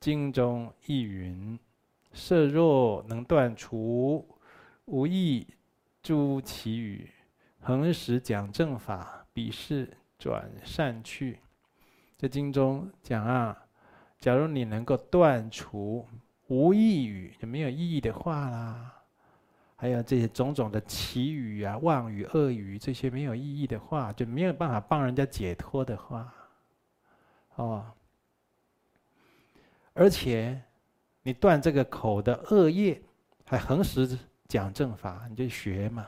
[0.00, 1.58] 经中亦云：
[2.12, 4.26] 色若能断除
[4.86, 5.46] 无益
[6.02, 7.10] 诸其语，
[7.60, 9.18] 恒时讲正法。
[9.34, 11.38] 彼事转善趣，
[12.18, 13.66] 在经中讲啊，
[14.18, 16.06] 假如你能够断除
[16.48, 19.01] 无益语，就没有意义的话啦，
[19.82, 26.32] 还有这些种种的綺语啊、妄语、恶语，这些没有意义的话，就没有办法帮人家解脱的话，
[27.56, 27.92] 哦，
[29.92, 30.62] 而且
[31.22, 33.02] 你断这个口的恶业，
[33.44, 34.16] 还恒时
[34.46, 36.06] 讲正法，你就学嘛，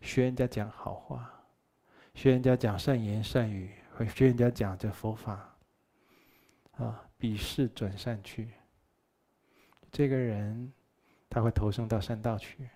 [0.00, 1.28] 学人家讲好话。
[2.14, 5.56] 学人家讲善言善语，会学人家讲这佛法，
[6.76, 8.52] 啊，彼事转善去。
[9.90, 10.72] 这个人
[11.28, 12.68] 他会投生到善道去，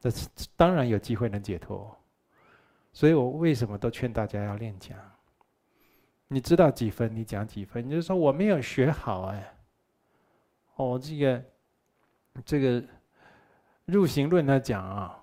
[0.00, 0.10] 这
[0.56, 1.96] 当然有机会能解脱。
[2.92, 4.98] 所以我为什么都劝大家要练讲？
[6.26, 7.86] 你知道几分，你讲几分。
[7.86, 9.54] 你就说我没有学好哎，
[10.76, 11.44] 哦，这个
[12.44, 12.84] 这个
[13.84, 15.22] 入行论他讲啊，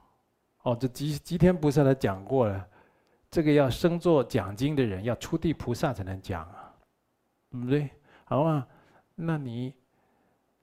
[0.63, 2.67] 哦，这吉吉天菩萨他讲过了。
[3.29, 6.73] 这个要升座讲经的人，要出地菩萨才能讲啊，
[7.51, 7.89] 对不对？
[8.23, 8.65] 好啊，
[9.15, 9.73] 那你，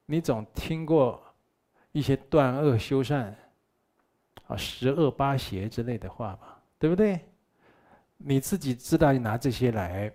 [0.06, 1.22] 你总听过
[1.92, 3.36] 一些断恶修善
[4.56, 7.20] 十恶八邪之类的话吧，对不对？
[8.16, 10.12] 你自己知道，你拿这些来，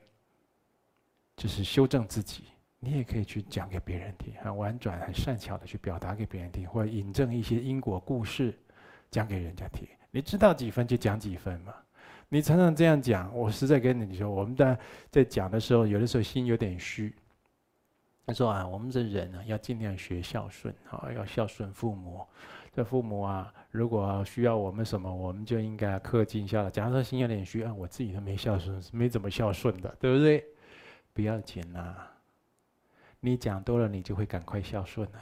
[1.35, 2.45] 就是修正自己。
[2.79, 8.57] 你也可以去讲给别人听，很婉转、很善巧的去表达给别人听，或者引证一些因果故事
[9.11, 9.85] 讲给人家听。
[10.11, 11.73] 你知道几分就讲几分嘛。
[12.29, 14.79] 你常常这样讲，我实在跟你说，我们在
[15.11, 17.13] 在讲的时候，有的时候心有点虚。
[18.25, 22.25] 他说啊，我们这人呢，要尽量学孝顺，啊，要孝顺父母。
[22.71, 26.69] 这父母啊，如果需要我们什么，我们就应该恪尽孝了。
[26.69, 30.45] 假如说心有点虚，啊，我自己都没孝顺，没怎么孝顺的，对不对？
[31.13, 31.95] 不要紧呐，
[33.19, 35.19] 你讲多了，你就会赶快孝顺了。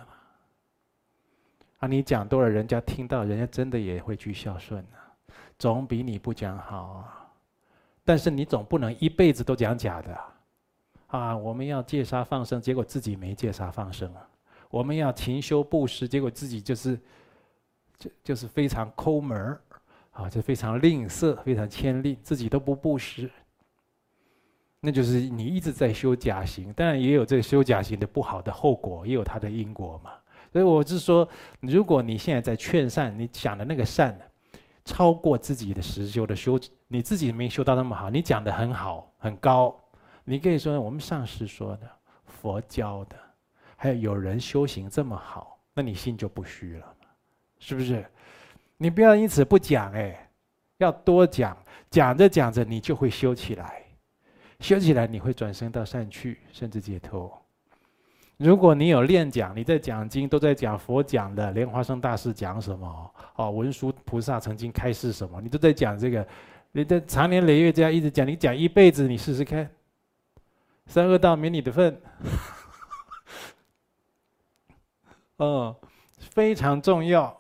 [1.80, 4.98] 啊，你讲多了，人家听到，人家真的也会去孝顺的。
[5.58, 7.28] 总比你不讲好啊！
[8.04, 10.20] 但是你总不能一辈子都讲假的
[11.08, 11.36] 啊！
[11.36, 14.30] 我们要戒杀放生，结果自己没戒杀放生啊！
[14.70, 17.00] 我们要勤修布施，结果自己就是
[17.98, 19.58] 就就是非常抠门
[20.12, 23.30] 啊，就非常吝啬，非常谦吝，自己都不布施，
[24.80, 26.72] 那就是你一直在修假行。
[26.74, 30.12] 当然也有这个修假行的不好的后果，也有它的因果嘛。
[30.52, 31.28] 所以我是说，
[31.60, 34.18] 如果你现在在劝善，你想的那个善。
[34.90, 39.78] 超过自己的实修的修，你自己没修到那么好，你讲的很好很高，
[40.24, 41.92] 你可以说我们上师说的，
[42.24, 43.18] 佛教的，
[43.76, 46.96] 还有有人修行这么好，那你心就不虚了，
[47.60, 48.06] 是不是？
[48.78, 50.30] 你不要因此不讲哎，
[50.78, 51.58] 要多讲，
[51.90, 53.82] 讲着讲着你就会修起来，
[54.60, 57.36] 修起来你会转生到善趣，甚至解脱。
[58.38, 63.12] 如果你有练讲，你在讲经都在讲佛讲的，莲花生大师讲什么？
[63.36, 65.42] 哦，文殊菩萨曾经开示什么？
[65.42, 66.28] 你都在讲这个，
[66.72, 69.68] 你在长年累月这样一直讲，你讲一辈子，你试试看，
[70.86, 72.00] 三恶道没你的份。
[75.38, 75.76] 嗯，
[76.30, 77.36] 非常重要，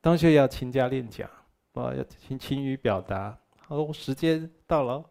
[0.00, 1.28] 同学要勤加练讲，
[1.72, 3.36] 我，要勤勤于表达。
[3.66, 5.04] 好，时间到了。